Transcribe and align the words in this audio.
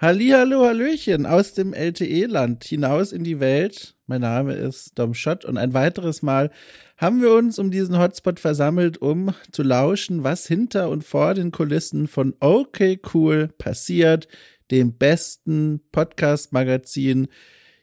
Hallihallo, 0.00 0.64
Hallöchen 0.64 1.26
aus 1.26 1.52
dem 1.52 1.74
LTE-Land 1.74 2.64
hinaus 2.64 3.12
in 3.12 3.22
die 3.22 3.38
Welt. 3.38 3.96
Mein 4.06 4.22
Name 4.22 4.54
ist 4.54 4.98
Dom 4.98 5.12
Schott 5.12 5.44
und 5.44 5.58
ein 5.58 5.74
weiteres 5.74 6.22
Mal 6.22 6.50
haben 6.96 7.20
wir 7.20 7.34
uns 7.34 7.58
um 7.58 7.70
diesen 7.70 7.98
Hotspot 7.98 8.40
versammelt, 8.40 8.96
um 8.96 9.34
zu 9.52 9.62
lauschen, 9.62 10.24
was 10.24 10.46
hinter 10.46 10.88
und 10.88 11.04
vor 11.04 11.34
den 11.34 11.50
Kulissen 11.50 12.08
von 12.08 12.34
OK 12.40 12.80
Cool 13.12 13.48
passiert, 13.58 14.26
dem 14.70 14.94
besten 14.96 15.82
Podcast-Magazin 15.92 17.28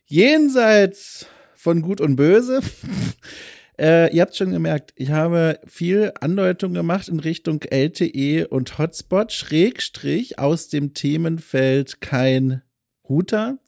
jenseits 0.07 1.27
von 1.53 1.83
Gut 1.83 2.01
und 2.01 2.15
Böse. 2.15 2.61
Äh, 3.79 4.13
ihr 4.15 4.21
habt 4.21 4.35
schon 4.35 4.51
gemerkt, 4.51 4.93
ich 4.95 5.11
habe 5.11 5.59
viel 5.65 6.11
Andeutung 6.19 6.73
gemacht 6.73 7.07
in 7.09 7.19
Richtung 7.19 7.61
LTE 7.61 8.47
und 8.47 8.77
Hotspot, 8.77 9.31
Schrägstrich 9.31 10.39
aus 10.39 10.67
dem 10.67 10.93
Themenfeld 10.93 12.01
kein 12.01 12.63
Router. 13.07 13.59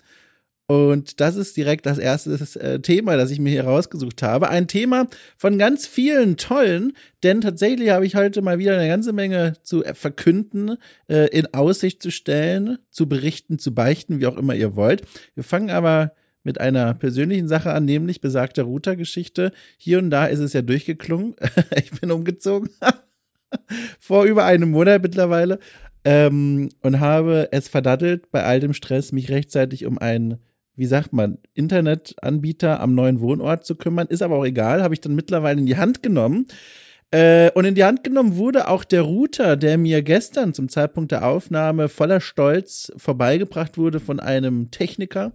Und 0.65 1.19
das 1.19 1.35
ist 1.35 1.57
direkt 1.57 1.87
das 1.87 1.97
erste 1.97 2.33
äh, 2.59 2.79
Thema, 2.79 3.17
das 3.17 3.31
ich 3.31 3.39
mir 3.39 3.49
hier 3.49 3.65
rausgesucht 3.65 4.21
habe. 4.21 4.49
Ein 4.49 4.67
Thema 4.67 5.07
von 5.35 5.57
ganz 5.57 5.87
vielen 5.87 6.37
tollen, 6.37 6.93
denn 7.23 7.41
tatsächlich 7.41 7.89
habe 7.89 8.05
ich 8.05 8.15
heute 8.15 8.43
mal 8.43 8.59
wieder 8.59 8.77
eine 8.77 8.87
ganze 8.87 9.11
Menge 9.11 9.53
zu 9.63 9.83
verkünden, 9.93 10.77
äh, 11.07 11.27
in 11.35 11.51
Aussicht 11.55 12.03
zu 12.03 12.11
stellen, 12.11 12.77
zu 12.91 13.09
berichten, 13.09 13.57
zu 13.57 13.73
beichten, 13.73 14.19
wie 14.19 14.27
auch 14.27 14.37
immer 14.37 14.53
ihr 14.53 14.75
wollt. 14.75 15.01
Wir 15.33 15.43
fangen 15.43 15.71
aber 15.71 16.13
mit 16.43 16.59
einer 16.59 16.93
persönlichen 16.93 17.47
Sache 17.47 17.71
an, 17.73 17.85
nämlich 17.85 18.21
besagter 18.21 18.63
Router-Geschichte. 18.63 19.51
Hier 19.77 19.99
und 19.99 20.09
da 20.09 20.25
ist 20.25 20.39
es 20.39 20.53
ja 20.53 20.61
durchgeklungen. 20.61 21.35
ich 21.75 21.91
bin 21.99 22.11
umgezogen. 22.11 22.69
Vor 23.99 24.25
über 24.25 24.45
einem 24.45 24.71
Monat 24.71 25.01
mittlerweile. 25.01 25.59
Ähm, 26.05 26.69
und 26.81 26.99
habe 26.99 27.49
es 27.51 27.67
verdattelt, 27.67 28.31
bei 28.31 28.43
all 28.43 28.59
dem 28.59 28.73
Stress 28.73 29.11
mich 29.11 29.29
rechtzeitig 29.29 29.85
um 29.85 29.97
einen, 29.97 30.37
wie 30.75 30.85
sagt 30.85 31.11
man, 31.11 31.39
Internetanbieter 31.53 32.79
am 32.79 32.95
neuen 32.95 33.19
Wohnort 33.19 33.65
zu 33.65 33.75
kümmern. 33.75 34.07
Ist 34.07 34.21
aber 34.21 34.37
auch 34.37 34.45
egal, 34.45 34.81
habe 34.81 34.93
ich 34.93 35.01
dann 35.01 35.15
mittlerweile 35.15 35.59
in 35.59 35.65
die 35.65 35.77
Hand 35.77 36.01
genommen. 36.01 36.47
Äh, 37.11 37.51
und 37.51 37.65
in 37.65 37.75
die 37.75 37.83
Hand 37.83 38.03
genommen 38.03 38.37
wurde 38.37 38.67
auch 38.67 38.83
der 38.83 39.01
Router, 39.01 39.57
der 39.57 39.77
mir 39.77 40.03
gestern 40.03 40.53
zum 40.53 40.69
Zeitpunkt 40.69 41.11
der 41.11 41.27
Aufnahme 41.27 41.89
voller 41.89 42.21
Stolz 42.21 42.93
vorbeigebracht 42.97 43.77
wurde 43.77 43.99
von 43.99 44.19
einem 44.19 44.71
Techniker. 44.71 45.33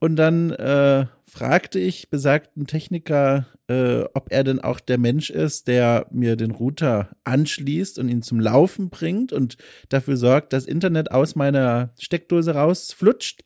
Und 0.00 0.16
dann 0.16 0.50
äh, 0.50 1.06
fragte 1.24 1.78
ich 1.78 2.08
besagten 2.08 2.66
Techniker, 2.66 3.46
äh, 3.68 4.02
ob 4.14 4.32
er 4.32 4.44
denn 4.44 4.58
auch 4.58 4.80
der 4.80 4.96
Mensch 4.98 5.30
ist, 5.30 5.68
der 5.68 6.06
mir 6.10 6.36
den 6.36 6.50
Router 6.50 7.10
anschließt 7.24 7.98
und 7.98 8.08
ihn 8.08 8.22
zum 8.22 8.40
Laufen 8.40 8.88
bringt 8.88 9.32
und 9.32 9.58
dafür 9.90 10.16
sorgt, 10.16 10.54
dass 10.54 10.64
Internet 10.64 11.12
aus 11.12 11.36
meiner 11.36 11.90
Steckdose 11.98 12.54
rausflutscht. 12.54 13.42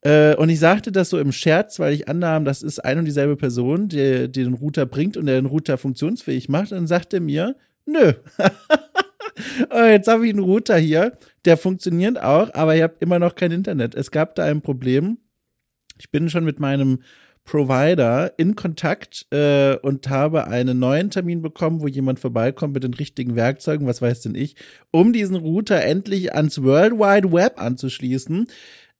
Äh, 0.00 0.34
und 0.36 0.48
ich 0.48 0.58
sagte 0.58 0.90
das 0.90 1.10
so 1.10 1.18
im 1.18 1.32
Scherz, 1.32 1.78
weil 1.78 1.92
ich 1.92 2.08
annahm, 2.08 2.46
das 2.46 2.62
ist 2.62 2.82
ein 2.82 2.98
und 2.98 3.04
dieselbe 3.04 3.36
Person, 3.36 3.88
die, 3.88 4.30
die 4.30 4.44
den 4.44 4.54
Router 4.54 4.86
bringt 4.86 5.18
und 5.18 5.26
der 5.26 5.36
den 5.36 5.46
Router 5.46 5.76
funktionsfähig 5.76 6.48
macht. 6.48 6.72
Und 6.72 6.86
sagte 6.86 7.20
mir, 7.20 7.56
nö. 7.84 8.14
jetzt 9.70 10.08
habe 10.08 10.26
ich 10.26 10.32
einen 10.32 10.42
Router 10.42 10.78
hier, 10.78 11.18
der 11.44 11.58
funktioniert 11.58 12.20
auch, 12.22 12.52
aber 12.54 12.74
ihr 12.74 12.84
habt 12.84 13.02
immer 13.02 13.18
noch 13.18 13.34
kein 13.34 13.52
Internet. 13.52 13.94
Es 13.94 14.10
gab 14.10 14.34
da 14.34 14.44
ein 14.44 14.62
Problem 14.62 15.18
ich 15.98 16.10
bin 16.10 16.28
schon 16.28 16.44
mit 16.44 16.60
meinem 16.60 17.00
Provider 17.44 18.32
in 18.38 18.56
Kontakt 18.56 19.26
äh, 19.30 19.76
und 19.76 20.08
habe 20.08 20.46
einen 20.46 20.78
neuen 20.78 21.10
Termin 21.10 21.42
bekommen, 21.42 21.82
wo 21.82 21.86
jemand 21.86 22.18
vorbeikommt 22.18 22.72
mit 22.72 22.84
den 22.84 22.94
richtigen 22.94 23.36
Werkzeugen, 23.36 23.86
was 23.86 24.00
weiß 24.00 24.22
denn 24.22 24.34
ich, 24.34 24.56
um 24.90 25.12
diesen 25.12 25.36
Router 25.36 25.82
endlich 25.82 26.34
ans 26.34 26.62
World 26.62 26.94
Wide 26.94 27.32
Web 27.32 27.60
anzuschließen. 27.60 28.48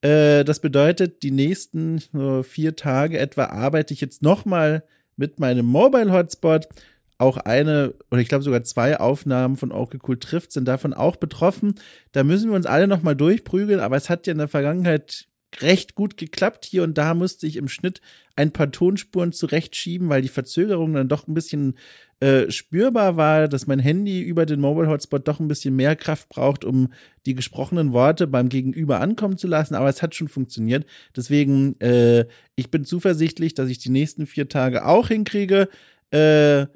Äh, 0.02 0.44
das 0.44 0.60
bedeutet, 0.60 1.22
die 1.22 1.30
nächsten 1.30 2.02
äh, 2.14 2.42
vier 2.42 2.76
Tage 2.76 3.18
etwa 3.18 3.46
arbeite 3.46 3.94
ich 3.94 4.02
jetzt 4.02 4.22
nochmal 4.22 4.84
mit 5.16 5.40
meinem 5.40 5.64
Mobile 5.64 6.12
Hotspot. 6.12 6.68
Auch 7.16 7.38
eine 7.38 7.94
oder 8.10 8.20
ich 8.20 8.28
glaube 8.28 8.44
sogar 8.44 8.62
zwei 8.64 9.00
Aufnahmen 9.00 9.56
von 9.56 9.72
Okay 9.72 9.98
Cool 10.06 10.18
trifft 10.18 10.52
sind 10.52 10.66
davon 10.66 10.92
auch 10.92 11.16
betroffen. 11.16 11.76
Da 12.12 12.24
müssen 12.24 12.50
wir 12.50 12.56
uns 12.56 12.66
alle 12.66 12.88
nochmal 12.88 13.16
durchprügeln, 13.16 13.80
aber 13.80 13.96
es 13.96 14.10
hat 14.10 14.26
ja 14.26 14.32
in 14.32 14.38
der 14.38 14.48
Vergangenheit 14.48 15.28
recht 15.62 15.94
gut 15.94 16.16
geklappt. 16.16 16.64
Hier 16.64 16.82
und 16.82 16.98
da 16.98 17.14
musste 17.14 17.46
ich 17.46 17.56
im 17.56 17.68
Schnitt 17.68 18.00
ein 18.36 18.52
paar 18.52 18.70
Tonspuren 18.70 19.32
zurechtschieben, 19.32 20.08
weil 20.08 20.22
die 20.22 20.28
Verzögerung 20.28 20.94
dann 20.94 21.08
doch 21.08 21.28
ein 21.28 21.34
bisschen 21.34 21.76
äh, 22.20 22.50
spürbar 22.50 23.16
war, 23.16 23.48
dass 23.48 23.66
mein 23.66 23.78
Handy 23.78 24.22
über 24.22 24.46
den 24.46 24.60
Mobile 24.60 24.88
Hotspot 24.88 25.28
doch 25.28 25.40
ein 25.40 25.48
bisschen 25.48 25.76
mehr 25.76 25.96
Kraft 25.96 26.28
braucht, 26.28 26.64
um 26.64 26.92
die 27.26 27.34
gesprochenen 27.34 27.92
Worte 27.92 28.26
beim 28.26 28.48
Gegenüber 28.48 29.00
ankommen 29.00 29.36
zu 29.36 29.46
lassen. 29.46 29.74
Aber 29.74 29.88
es 29.88 30.02
hat 30.02 30.14
schon 30.14 30.28
funktioniert. 30.28 30.86
Deswegen, 31.16 31.78
äh, 31.80 32.26
ich 32.56 32.70
bin 32.70 32.84
zuversichtlich, 32.84 33.54
dass 33.54 33.68
ich 33.68 33.78
die 33.78 33.90
nächsten 33.90 34.26
vier 34.26 34.48
Tage 34.48 34.86
auch 34.86 35.08
hinkriege. 35.08 35.68
Äh, 36.10 36.66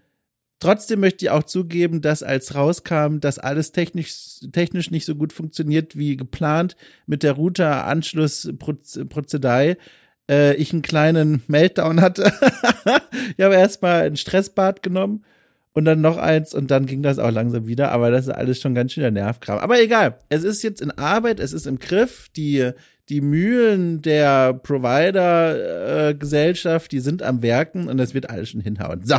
Trotzdem 0.61 1.01
möchte 1.01 1.25
ich 1.25 1.31
auch 1.31 1.45
zugeben, 1.45 2.01
dass 2.01 2.25
als 2.25 2.57
rauskam, 2.57 3.21
dass 3.21 3.39
alles 3.39 3.71
technisch, 3.71 4.41
technisch 4.53 4.91
nicht 4.91 5.05
so 5.05 5.15
gut 5.15 5.33
funktioniert 5.33 5.97
wie 5.97 6.17
geplant 6.17 6.75
mit 7.07 7.23
der 7.23 7.35
Router-Anschlussprozedei, 7.35 9.77
äh, 10.29 10.55
ich 10.55 10.73
einen 10.73 10.83
kleinen 10.83 11.45
Meltdown 11.47 12.01
hatte. 12.01 12.25
ich 13.37 13.45
habe 13.45 13.55
erstmal 13.55 14.03
ein 14.03 14.17
Stressbad 14.17 14.83
genommen 14.83 15.25
und 15.75 15.85
dann 15.85 16.01
noch 16.01 16.17
eins 16.17 16.55
und 16.55 16.73
dann 16.73 16.87
ging 16.87 17.05
das 17.05 17.21
auch 17.21 17.31
langsam 17.31 17.69
wieder, 17.69 17.93
aber 17.93 18.11
das 18.11 18.27
ist 18.27 18.33
alles 18.33 18.61
schon 18.61 18.75
ganz 18.75 18.91
schön 18.93 19.03
der 19.03 19.13
Nervkram. 19.13 19.61
Aber 19.61 19.81
egal, 19.81 20.19
es 20.29 20.43
ist 20.43 20.65
jetzt 20.65 20.81
in 20.81 20.91
Arbeit, 20.91 21.39
es 21.39 21.53
ist 21.53 21.69
im 21.69 21.79
Griff, 21.79 22.31
die, 22.37 22.73
die 23.09 23.21
Mühlen 23.21 24.03
der 24.03 24.55
Provider-Gesellschaft, 24.55 26.87
äh, 26.87 26.89
die 26.97 27.01
sind 27.01 27.23
am 27.23 27.43
Werken 27.43 27.87
und 27.87 27.97
das 27.97 28.13
wird 28.13 28.29
alles 28.29 28.51
schon 28.51 28.61
hinhauen. 28.61 29.03
So. 29.05 29.19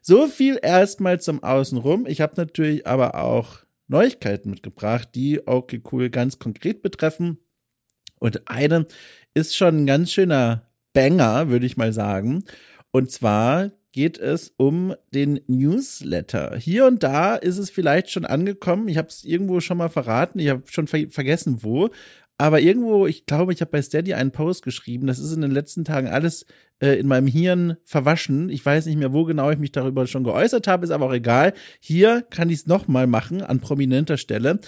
So 0.00 0.26
viel 0.26 0.58
erstmal 0.62 1.20
zum 1.20 1.42
Außenrum. 1.42 2.06
Ich 2.06 2.20
habe 2.20 2.34
natürlich 2.36 2.86
aber 2.86 3.16
auch 3.16 3.58
Neuigkeiten 3.88 4.50
mitgebracht, 4.50 5.10
die 5.14 5.46
okay 5.46 5.82
cool 5.92 6.10
ganz 6.10 6.38
konkret 6.38 6.82
betreffen. 6.82 7.38
Und 8.18 8.48
eine 8.48 8.86
ist 9.34 9.56
schon 9.56 9.82
ein 9.82 9.86
ganz 9.86 10.12
schöner 10.12 10.66
Banger, 10.92 11.48
würde 11.48 11.66
ich 11.66 11.76
mal 11.76 11.92
sagen. 11.92 12.44
Und 12.92 13.10
zwar 13.10 13.70
geht 13.92 14.18
es 14.18 14.54
um 14.56 14.94
den 15.12 15.40
Newsletter. 15.46 16.56
Hier 16.56 16.86
und 16.86 17.02
da 17.02 17.34
ist 17.34 17.58
es 17.58 17.70
vielleicht 17.70 18.10
schon 18.10 18.24
angekommen. 18.24 18.88
Ich 18.88 18.96
habe 18.96 19.08
es 19.08 19.24
irgendwo 19.24 19.60
schon 19.60 19.78
mal 19.78 19.88
verraten. 19.88 20.38
Ich 20.38 20.48
habe 20.48 20.62
schon 20.66 20.86
ver 20.86 21.08
vergessen, 21.10 21.62
wo. 21.62 21.90
Aber 22.40 22.62
irgendwo, 22.62 23.06
ich 23.06 23.26
glaube, 23.26 23.52
ich 23.52 23.60
habe 23.60 23.70
bei 23.70 23.82
Steady 23.82 24.14
einen 24.14 24.30
Post 24.30 24.64
geschrieben. 24.64 25.06
Das 25.06 25.18
ist 25.18 25.34
in 25.34 25.42
den 25.42 25.50
letzten 25.50 25.84
Tagen 25.84 26.08
alles 26.08 26.46
äh, 26.80 26.98
in 26.98 27.06
meinem 27.06 27.26
Hirn 27.26 27.76
verwaschen. 27.84 28.48
Ich 28.48 28.64
weiß 28.64 28.86
nicht 28.86 28.96
mehr, 28.96 29.12
wo 29.12 29.24
genau 29.24 29.50
ich 29.50 29.58
mich 29.58 29.72
darüber 29.72 30.06
schon 30.06 30.24
geäußert 30.24 30.66
habe, 30.66 30.86
ist 30.86 30.90
aber 30.90 31.04
auch 31.04 31.12
egal. 31.12 31.52
Hier 31.80 32.22
kann 32.30 32.48
ich 32.48 32.60
es 32.60 32.66
nochmal 32.66 33.06
machen 33.06 33.42
an 33.42 33.60
prominenter 33.60 34.16
Stelle. 34.16 34.58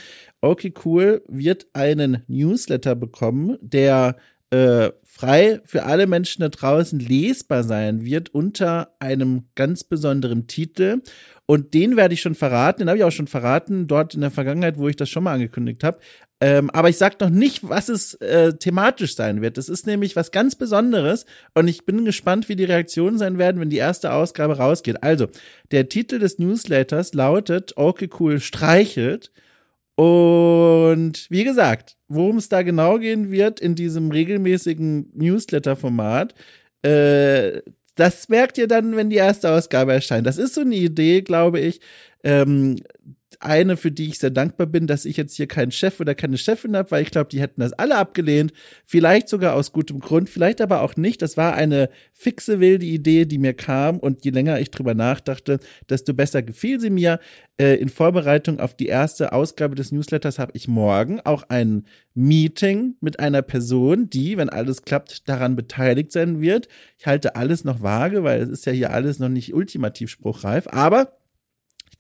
Okay, 0.43 0.75
cool, 0.85 1.25
wird 1.29 1.67
einen 1.73 2.25
Newsletter 2.27 2.95
bekommen, 2.95 3.57
der 3.63 4.17
äh, 4.51 4.91
frei 5.03 5.63
für 5.65 5.85
alle 5.85 6.07
Menschen 6.07 6.43
da 6.43 6.51
draußen 6.51 6.99
lesbar 6.99 7.65
sein 7.65 8.05
wird 8.05 8.35
unter 8.35 8.95
einem 8.99 9.47
ganz 9.55 9.83
besonderen 9.83 10.47
Titel. 10.47 11.01
Und 11.47 11.73
den 11.73 11.97
werde 11.97 12.13
ich 12.13 12.21
schon 12.21 12.35
verraten, 12.35 12.81
den 12.81 12.89
habe 12.89 12.99
ich 12.99 13.05
auch 13.05 13.13
schon 13.13 13.27
verraten, 13.27 13.87
dort 13.87 14.15
in 14.15 14.21
der 14.21 14.31
Vergangenheit, 14.31 14.77
wo 14.77 14.89
ich 14.89 14.97
das 14.97 15.09
schon 15.09 15.25
mal 15.25 15.33
angekündigt 15.33 15.83
habe. 15.85 16.01
Ähm, 16.43 16.71
aber 16.71 16.89
ich 16.89 16.99
sage 16.99 17.19
noch 17.21 17.31
nicht, 17.31 17.69
was 17.69 17.89
es 17.89 18.15
äh, 18.15 18.55
thematisch 18.55 19.15
sein 19.15 19.43
wird. 19.43 19.59
Das 19.59 19.69
ist 19.69 19.87
nämlich 19.87 20.17
was 20.17 20.33
ganz 20.33 20.57
Besonderes 20.57 21.25
und 21.55 21.69
ich 21.69 21.87
bin 21.87 22.05
gespannt, 22.05 22.49
wie 22.49 22.57
die 22.57 22.65
Reaktionen 22.65 23.17
sein 23.17 23.39
werden, 23.39 23.61
wenn 23.61 23.71
die 23.71 23.77
erste 23.77 24.13
Ausgabe 24.13 24.57
rausgeht. 24.57 25.05
Also, 25.05 25.29
der 25.71 25.89
Titel 25.89 26.19
des 26.19 26.41
Newsletters 26.41 27.15
lautet 27.15 27.77
Okay 27.77 28.11
cool 28.19 28.41
streichelt. 28.41 29.31
Und 29.95 31.31
wie 31.31 31.45
gesagt, 31.45 31.97
worum 32.09 32.39
es 32.39 32.49
da 32.49 32.63
genau 32.63 32.99
gehen 32.99 33.31
wird 33.31 33.61
in 33.61 33.77
diesem 33.77 34.11
regelmäßigen 34.11 35.13
Newsletter-Format, 35.15 36.35
äh, 36.83 37.61
das 37.95 38.29
merkt 38.29 38.59
ihr 38.59 38.67
dann, 38.67 38.97
wenn 38.97 39.11
die 39.11 39.17
erste 39.17 39.49
Ausgabe 39.49 39.93
erscheint. 39.93 40.27
Das 40.27 40.39
ist 40.39 40.55
so 40.55 40.63
eine 40.63 40.75
Idee, 40.75 41.23
glaube 41.23 41.61
ich, 41.61 41.81
ähm, 42.25 42.81
eine, 43.45 43.77
für 43.77 43.91
die 43.91 44.09
ich 44.09 44.19
sehr 44.19 44.31
dankbar 44.31 44.67
bin, 44.67 44.87
dass 44.87 45.05
ich 45.05 45.17
jetzt 45.17 45.35
hier 45.35 45.47
keinen 45.47 45.71
Chef 45.71 46.01
oder 46.01 46.15
keine 46.15 46.39
Chefin 46.39 46.77
habe, 46.77 46.91
weil 46.91 47.03
ich 47.03 47.11
glaube, 47.11 47.29
die 47.31 47.41
hätten 47.41 47.61
das 47.61 47.73
alle 47.73 47.97
abgelehnt. 47.97 48.53
Vielleicht 48.85 49.29
sogar 49.29 49.55
aus 49.55 49.73
gutem 49.73 50.01
Grund, 50.01 50.29
vielleicht 50.31 50.61
aber 50.61 50.83
auch 50.83 50.97
nicht. 50.97 51.23
Das 51.23 51.37
war 51.37 51.55
eine 51.55 51.91
fixe, 52.13 52.61
wilde 52.61 52.87
Idee, 52.87 53.25
die 53.25 53.39
mir 53.39 53.55
kam 53.55 53.99
und 53.99 54.25
je 54.25 54.31
länger 54.31 54.61
ich 54.61 54.71
drüber 54.71 54.95
nachdachte, 54.95 55.61
desto 55.89 56.15
besser 56.15 56.43
gefiel 56.43 56.81
sie 56.81 56.91
mir. 56.91 57.19
Äh, 57.59 57.77
in 57.77 57.89
Vorbereitung 57.89 58.61
auf 58.61 58.75
die 58.75 58.87
erste 58.87 59.33
Ausgabe 59.33 59.75
des 59.75 59.93
Newsletters 59.93 60.39
habe 60.39 60.53
ich 60.55 60.69
morgen 60.69 61.21
auch 61.21 61.45
ein 61.49 61.85
Meeting 62.15 62.97
mit 63.01 63.21
einer 63.21 63.43
Person, 63.43 64.09
die, 64.09 64.37
wenn 64.37 64.49
alles 64.49 64.83
klappt, 64.83 65.29
daran 65.29 65.57
beteiligt 65.57 66.13
sein 66.13 66.41
wird. 66.41 66.69
Ich 66.99 67.07
halte 67.07 67.37
alles 67.37 67.65
noch 67.65 67.83
vage, 67.83 68.25
weil 68.25 68.41
es 68.41 68.49
ist 68.49 68.67
ja 68.67 68.73
hier 68.73 68.93
alles 68.93 69.19
noch 69.19 69.29
nicht 69.29 69.55
ultimativ 69.55 70.11
spruchreif, 70.11 70.67
aber 70.69 71.19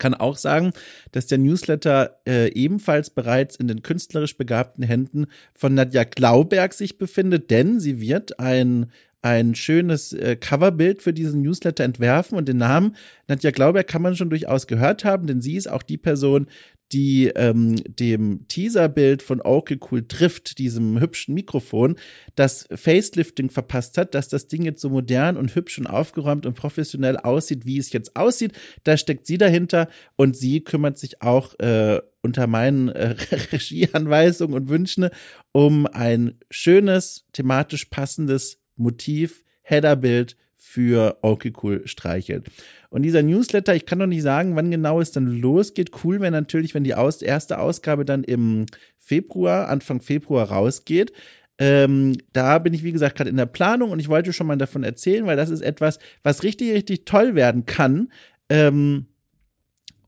kann 0.03 0.15
auch 0.15 0.37
sagen, 0.37 0.73
dass 1.13 1.29
der 1.29 1.39
Newsletter 1.39 2.19
äh, 2.27 2.53
ebenfalls 2.53 3.11
bereits 3.11 3.55
in 3.55 3.69
den 3.69 3.83
künstlerisch 3.83 4.37
begabten 4.37 4.83
Händen 4.83 5.27
von 5.55 5.75
Nadja 5.75 6.03
Glauberg 6.03 6.75
sich 6.75 6.99
befindet, 6.99 7.51
denn 7.53 7.79
sie 7.79 8.01
wird 8.01 8.41
ein 8.41 8.91
ein 9.25 9.55
schönes 9.55 10.13
äh, 10.13 10.35
Coverbild 10.35 11.01
für 11.01 11.13
diesen 11.13 11.43
Newsletter 11.43 11.85
entwerfen 11.85 12.37
und 12.37 12.49
den 12.49 12.57
Namen 12.57 12.97
Nadja 13.29 13.53
Glauberg 13.53 13.87
kann 13.87 14.03
man 14.03 14.17
schon 14.17 14.31
durchaus 14.31 14.67
gehört 14.67 15.05
haben, 15.05 15.29
denn 15.29 15.41
sie 15.41 15.55
ist 15.55 15.71
auch 15.71 15.85
die 15.85 15.97
Person, 15.97 16.49
die 16.93 17.29
ähm, 17.35 17.77
dem 17.87 18.47
Teaserbild 18.49 19.23
von 19.23 19.41
Okay 19.43 19.79
Cool 19.91 20.07
trifft, 20.07 20.59
diesem 20.59 21.01
hübschen 21.01 21.35
Mikrofon, 21.35 21.97
das 22.35 22.69
Facelifting 22.75 23.51
verpasst 23.51 23.99
hat, 23.99 24.15
dass 24.15 24.29
das 24.29 24.49
Ding 24.49 24.63
jetzt 24.63 24.81
so 24.81 24.91
modern 24.91 25.37
und 25.37 25.55
hübsch 25.55 25.79
und 25.79 25.87
aufgeräumt 25.87 26.47
und 26.47 26.55
professionell 26.55 27.17
aussieht, 27.17 27.65
wie 27.67 27.79
es 27.79 27.93
jetzt 27.93 28.17
aussieht. 28.17 28.53
Da 28.85 28.97
steckt 28.97 29.27
sie 29.27 29.39
dahinter 29.39 29.89
und 30.17 30.37
sie 30.37 30.63
kümmert 30.63 30.99
sich 30.99 31.23
auch 31.23 31.59
äh, 31.59 32.01
unter 32.23 32.47
meinen 32.47 32.89
äh, 32.89 33.17
Regieanweisungen 33.53 34.55
und 34.55 34.69
Wünschen 34.69 35.09
um 35.53 35.87
ein 35.87 36.39
schönes, 36.51 37.25
thematisch 37.33 37.87
passendes 37.87 38.59
Motiv, 38.77 39.45
Headerbild 39.63 40.37
für 40.65 41.19
Okay 41.23 41.53
Cool 41.61 41.83
streicheln. 41.87 42.45
Und 42.89 43.03
dieser 43.03 43.23
Newsletter, 43.23 43.75
ich 43.75 43.85
kann 43.85 43.99
noch 43.99 44.07
nicht 44.07 44.23
sagen, 44.23 44.55
wann 44.55 44.71
genau 44.71 45.01
es 45.01 45.11
dann 45.11 45.27
losgeht. 45.27 45.91
Cool 46.03 46.21
wäre 46.21 46.31
natürlich, 46.31 46.73
wenn 46.73 46.85
die 46.85 46.95
aus, 46.95 47.21
erste 47.21 47.59
Ausgabe 47.59 48.05
dann 48.05 48.23
im 48.23 48.67
Februar, 48.97 49.69
Anfang 49.69 50.01
Februar 50.01 50.51
rausgeht. 50.51 51.13
Ähm, 51.59 52.17
da 52.33 52.59
bin 52.59 52.73
ich, 52.73 52.85
wie 52.85 52.93
gesagt, 52.93 53.17
gerade 53.17 53.29
in 53.29 53.37
der 53.37 53.47
Planung 53.47 53.91
und 53.91 53.99
ich 53.99 54.09
wollte 54.09 54.33
schon 54.33 54.47
mal 54.47 54.57
davon 54.57 54.85
erzählen, 54.85 55.27
weil 55.27 55.37
das 55.37 55.51
ist 55.51 55.61
etwas, 55.61 55.99
was 56.23 56.43
richtig, 56.45 56.73
richtig 56.73 57.05
toll 57.05 57.35
werden 57.35 57.67
kann. 57.67 58.11
Ähm, 58.49 59.07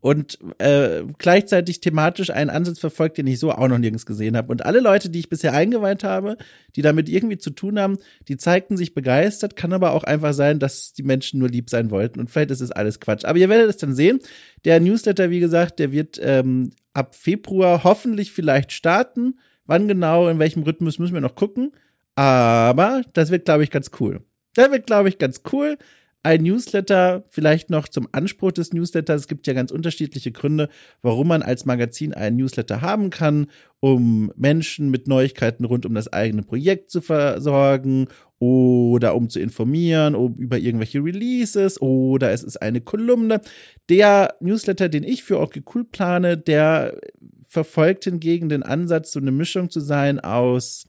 und 0.04 0.38
äh, 0.58 1.02
gleichzeitig 1.16 1.80
thematisch 1.80 2.28
einen 2.28 2.50
Ansatz 2.50 2.78
verfolgt, 2.78 3.16
den 3.16 3.26
ich 3.26 3.38
so 3.38 3.52
auch 3.52 3.68
noch 3.68 3.78
nirgends 3.78 4.04
gesehen 4.04 4.36
habe. 4.36 4.52
Und 4.52 4.66
alle 4.66 4.80
Leute, 4.80 5.08
die 5.08 5.18
ich 5.18 5.30
bisher 5.30 5.54
eingeweiht 5.54 6.04
habe, 6.04 6.36
die 6.76 6.82
damit 6.82 7.08
irgendwie 7.08 7.38
zu 7.38 7.48
tun 7.48 7.80
haben, 7.80 7.96
die 8.28 8.36
zeigten 8.36 8.76
sich 8.76 8.92
begeistert. 8.92 9.56
Kann 9.56 9.72
aber 9.72 9.92
auch 9.92 10.04
einfach 10.04 10.34
sein, 10.34 10.58
dass 10.58 10.92
die 10.92 11.04
Menschen 11.04 11.40
nur 11.40 11.48
lieb 11.48 11.70
sein 11.70 11.90
wollten. 11.90 12.20
Und 12.20 12.28
vielleicht 12.28 12.50
ist 12.50 12.60
es 12.60 12.70
alles 12.70 13.00
Quatsch. 13.00 13.24
Aber 13.24 13.38
ihr 13.38 13.48
werdet 13.48 13.70
es 13.70 13.78
dann 13.78 13.94
sehen. 13.94 14.18
Der 14.66 14.78
Newsletter, 14.78 15.30
wie 15.30 15.40
gesagt, 15.40 15.78
der 15.78 15.90
wird 15.90 16.20
ähm, 16.22 16.72
ab 16.92 17.14
Februar 17.14 17.82
hoffentlich 17.82 18.30
vielleicht 18.30 18.72
starten. 18.72 19.38
Wann 19.64 19.88
genau, 19.88 20.28
in 20.28 20.38
welchem 20.38 20.64
Rhythmus 20.64 20.98
müssen 20.98 21.14
wir 21.14 21.22
noch 21.22 21.34
gucken. 21.34 21.72
Aber 22.14 23.00
das 23.14 23.30
wird, 23.30 23.46
glaube 23.46 23.64
ich, 23.64 23.70
ganz 23.70 23.90
cool. 24.00 24.20
Das 24.54 24.70
wird, 24.70 24.86
glaube 24.86 25.08
ich, 25.08 25.16
ganz 25.16 25.40
cool 25.50 25.78
ein 26.24 26.42
Newsletter, 26.42 27.24
vielleicht 27.28 27.68
noch 27.68 27.86
zum 27.86 28.08
Anspruch 28.12 28.52
des 28.52 28.72
Newsletters. 28.72 29.22
Es 29.22 29.28
gibt 29.28 29.46
ja 29.46 29.52
ganz 29.52 29.70
unterschiedliche 29.70 30.32
Gründe, 30.32 30.70
warum 31.02 31.28
man 31.28 31.42
als 31.42 31.66
Magazin 31.66 32.14
einen 32.14 32.38
Newsletter 32.38 32.80
haben 32.80 33.10
kann, 33.10 33.48
um 33.80 34.32
Menschen 34.34 34.90
mit 34.90 35.06
Neuigkeiten 35.06 35.66
rund 35.66 35.84
um 35.84 35.94
das 35.94 36.10
eigene 36.10 36.42
Projekt 36.42 36.90
zu 36.90 37.02
versorgen 37.02 38.08
oder 38.38 39.14
um 39.14 39.28
zu 39.28 39.38
informieren 39.38 40.14
um, 40.14 40.34
über 40.36 40.56
irgendwelche 40.56 41.04
Releases 41.04 41.80
oder 41.80 42.32
es 42.32 42.42
ist 42.42 42.56
eine 42.56 42.80
Kolumne. 42.80 43.42
Der 43.90 44.34
Newsletter, 44.40 44.88
den 44.88 45.04
ich 45.04 45.24
für 45.24 45.38
okay 45.38 45.62
cool 45.74 45.84
plane, 45.84 46.38
der 46.38 46.98
verfolgt 47.46 48.04
hingegen 48.04 48.48
den 48.48 48.62
Ansatz, 48.62 49.12
so 49.12 49.20
eine 49.20 49.30
Mischung 49.30 49.68
zu 49.68 49.80
sein 49.80 50.20
aus, 50.20 50.86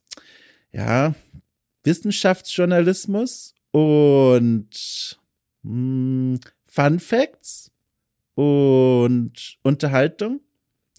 ja, 0.71 1.13
Wissenschaftsjournalismus 1.83 3.53
und 3.71 5.19
hm, 5.65 6.39
Fun 6.65 6.99
Facts 6.99 7.71
und 8.35 9.57
Unterhaltung. 9.63 10.41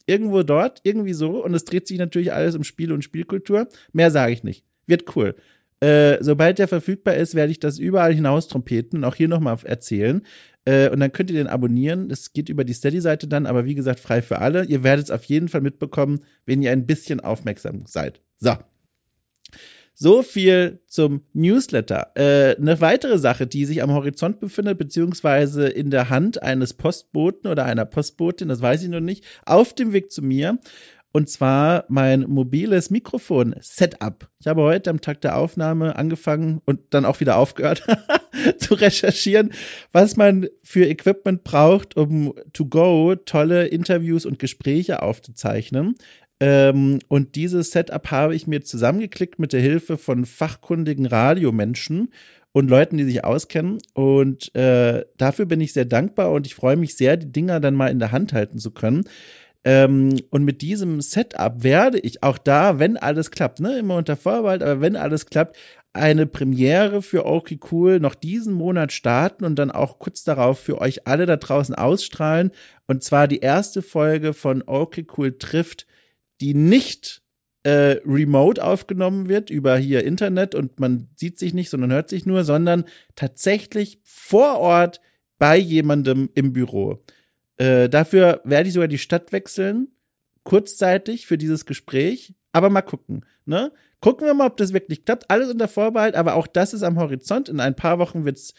Irgendwo 0.07 0.43
dort, 0.43 0.81
irgendwie 0.85 1.15
so. 1.15 1.45
Und 1.45 1.55
es 1.55 1.65
dreht 1.65 1.89
sich 1.89 1.99
natürlich 1.99 2.33
alles 2.33 2.55
um 2.55 2.65
Spiele 2.65 2.95
und 2.95 3.03
Spielkultur. 3.03 3.69
Mehr 3.93 4.11
sage 4.11 4.33
ich 4.33 4.45
nicht. 4.45 4.65
Wird 4.87 5.17
cool. 5.17 5.35
Äh, 5.81 6.19
sobald 6.23 6.59
der 6.59 6.69
verfügbar 6.69 7.17
ist, 7.17 7.35
werde 7.35 7.51
ich 7.51 7.61
das 7.61 7.79
überall 7.79 8.15
hinaus 8.15 8.49
trompeten 8.49 9.01
und 9.01 9.05
auch 9.05 9.15
hier 9.15 9.29
nochmal 9.29 9.59
erzählen. 9.65 10.23
Äh, 10.65 10.89
und 10.91 11.01
dann 11.01 11.13
könnt 11.13 11.31
ihr 11.31 11.37
den 11.37 11.49
abonnieren. 11.49 12.11
Es 12.11 12.33
geht 12.33 12.49
über 12.49 12.65
die 12.65 12.73
Steady-Seite 12.73 13.29
dann, 13.29 13.47
aber 13.47 13.65
wie 13.65 13.75
gesagt, 13.75 14.01
frei 14.01 14.23
für 14.23 14.39
alle. 14.39 14.65
Ihr 14.65 14.85
werdet 14.85 15.07
es 15.07 15.11
auf 15.11 15.25
jeden 15.25 15.49
Fall 15.49 15.61
mitbekommen, 15.61 16.21
wenn 16.47 16.63
ihr 16.63 16.71
ein 16.71 16.87
bisschen 16.87 17.21
aufmerksam 17.21 17.85
seid. 17.87 18.21
So. 18.37 18.53
So 19.99 20.23
viel 20.23 20.81
zum 20.87 21.23
Newsletter. 21.33 22.13
Äh, 22.17 22.55
eine 22.57 22.83
weitere 22.83 23.17
Sache, 23.17 23.47
die 23.47 23.65
sich 23.65 23.83
am 23.83 23.93
Horizont 23.93 24.41
befindet, 24.41 24.77
beziehungsweise 24.77 25.69
in 25.69 25.91
der 25.91 26.11
Hand 26.11 26.43
eines 26.43 26.75
Postboten 26.75 27.51
oder 27.51 27.65
einer 27.65 27.87
Postbotin, 27.87 28.49
das 28.49 28.61
weiß 28.61 28.83
ich 28.83 28.91
noch 28.91 29.01
nicht, 29.01 29.25
auf 29.47 29.73
dem 29.73 29.95
Weg 29.95 30.13
zu 30.13 30.21
mir. 30.21 30.59
Und 31.13 31.31
zwar 31.31 31.87
mein 31.89 32.27
mobiles 32.29 32.91
Mikrofon-Setup. 32.91 34.29
Ich 34.39 34.47
habe 34.49 34.61
heute 34.61 34.91
am 34.91 35.01
Tag 35.01 35.23
der 35.23 35.39
Aufnahme 35.39 35.97
angefangen 35.97 36.61
und 36.67 36.81
dann 36.91 37.07
auch 37.07 37.21
wieder 37.21 37.39
aufgehört 37.39 37.83
zu 38.59 38.75
recherchieren, 38.75 39.51
was 39.93 40.19
man 40.19 40.49
für 40.63 40.85
Equipment 40.85 41.43
braucht, 41.43 41.97
um 41.97 42.35
to 42.53 42.67
go 42.67 43.15
tolle 43.15 43.69
Interviews 43.69 44.27
und 44.27 44.39
Gespräche 44.39 45.01
aufzuzeichnen. 45.01 45.95
Ähm, 46.41 46.99
und 47.09 47.35
dieses 47.35 47.71
Setup 47.71 48.11
habe 48.11 48.35
ich 48.35 48.47
mir 48.47 48.63
zusammengeklickt 48.63 49.39
mit 49.39 49.53
der 49.53 49.61
Hilfe 49.61 49.97
von 49.97 50.27
fachkundigen 50.27 51.07
Radiomenschen 51.07 52.13
und 52.53 52.69
Leuten, 52.69 52.97
die 52.99 53.05
sich 53.05 53.25
auskennen. 53.25 53.79
Und 53.95 54.55
äh, 54.55 55.05
dafür 55.17 55.47
bin 55.47 55.61
ich 55.61 55.73
sehr 55.73 55.87
dankbar 55.87 56.33
und 56.33 56.47
ich 56.47 56.55
freue 56.55 56.77
mich 56.77 56.97
sehr, 56.97 57.17
die 57.17 57.33
Dinger 57.33 57.61
dann 57.61 57.75
mal 57.75 57.91
in 57.91 57.99
der 57.99 58.13
Hand 58.13 58.33
halten 58.33 58.59
zu 58.59 58.71
können. 58.71 59.05
Ähm, 59.65 60.21
und 60.31 60.45
mit 60.45 60.63
diesem 60.63 61.01
Setup 61.01 61.65
werde 61.65 61.99
ich 61.99 62.23
auch 62.23 62.39
da, 62.39 62.79
wenn 62.79 62.97
alles 62.97 63.31
klappt, 63.31 63.61
ne, 63.61 63.79
immer 63.79 63.97
unter 63.97 64.17
Vorbehalt, 64.17 64.63
aber 64.63 64.81
wenn 64.81 64.95
alles 64.95 65.27
klappt, 65.27 65.57
eine 65.93 66.27
Premiere 66.27 67.03
für 67.03 67.27
Okay 67.27 67.59
Cool 67.71 67.99
noch 67.99 68.15
diesen 68.15 68.53
Monat 68.53 68.93
starten 68.93 69.45
und 69.45 69.59
dann 69.59 69.71
auch 69.71 69.99
kurz 69.99 70.23
darauf 70.25 70.61
für 70.61 70.81
euch 70.81 71.07
alle 71.07 71.27
da 71.27 71.37
draußen 71.37 71.75
ausstrahlen. 71.75 72.53
Und 72.87 73.03
zwar 73.03 73.27
die 73.27 73.41
erste 73.41 73.83
Folge 73.83 74.35
von 74.35 74.63
Okay 74.67 75.07
Cool 75.17 75.37
trifft 75.37 75.87
die 76.41 76.55
nicht 76.55 77.23
äh, 77.63 78.01
remote 78.07 78.63
aufgenommen 78.63 79.29
wird 79.29 79.51
über 79.51 79.77
hier 79.77 80.05
Internet 80.05 80.55
und 80.55 80.79
man 80.79 81.09
sieht 81.17 81.39
sich 81.39 81.53
nicht, 81.53 81.71
sondern 81.71 81.93
hört 81.93 82.09
sich 82.09 82.25
nur, 82.25 82.45
sondern 82.45 82.85
tatsächlich 83.17 84.01
vor 84.05 84.59
Ort 84.59 85.01
bei 85.39 85.57
jemandem 85.57 86.31
im 86.35 86.53
Büro. 86.53 87.03
Äh, 87.57 87.89
dafür 87.89 88.41
werde 88.45 88.69
ich 88.69 88.75
sogar 88.75 88.89
die 88.89 88.99
Stadt 88.99 89.33
wechseln, 89.33 89.89
kurzzeitig 90.45 91.27
für 91.27 91.39
dieses 91.39 91.67
Gespräch, 91.67 92.35
aber 92.53 92.71
mal 92.71 92.83
gucken. 92.83 93.25
Ne? 93.47 93.73
Gucken 94.01 94.27
wir 94.27 94.35
mal, 94.35 94.47
ob 94.47 94.57
das 94.57 94.73
wirklich 94.73 95.05
klappt. 95.05 95.31
Alles 95.31 95.51
unter 95.51 95.69
Vorbehalt, 95.69 96.15
aber 96.15 96.35
auch 96.35 96.47
das 96.47 96.75
ist 96.75 96.83
am 96.83 96.99
Horizont. 96.99 97.49
In 97.49 97.61
ein 97.61 97.75
paar 97.75 97.99
Wochen 97.99 98.25
wird 98.25 98.37
es 98.37 98.55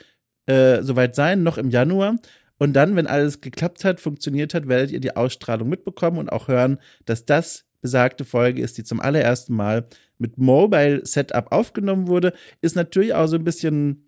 äh, 0.47 0.83
soweit 0.83 1.15
sein, 1.15 1.43
noch 1.43 1.57
im 1.57 1.69
Januar. 1.69 2.17
Und 2.57 2.73
dann, 2.73 2.95
wenn 2.95 3.07
alles 3.07 3.39
geklappt 3.39 3.85
hat, 3.85 3.99
funktioniert 3.99 4.53
hat, 4.53 4.67
werdet 4.67 4.91
ihr 4.91 4.99
die 4.99 5.15
Ausstrahlung 5.15 5.69
mitbekommen 5.69 6.17
und 6.17 6.29
auch 6.29 6.47
hören, 6.47 6.79
dass 7.05 7.25
das 7.25 7.66
besagte 7.81 8.25
Folge 8.25 8.61
ist, 8.61 8.77
die 8.77 8.83
zum 8.83 8.99
allerersten 8.99 9.55
Mal 9.55 9.87
mit 10.17 10.37
Mobile 10.37 11.05
Setup 11.05 11.51
aufgenommen 11.51 12.07
wurde, 12.07 12.33
ist 12.61 12.75
natürlich 12.75 13.13
auch 13.13 13.27
so 13.27 13.35
ein 13.35 13.43
bisschen 13.43 14.03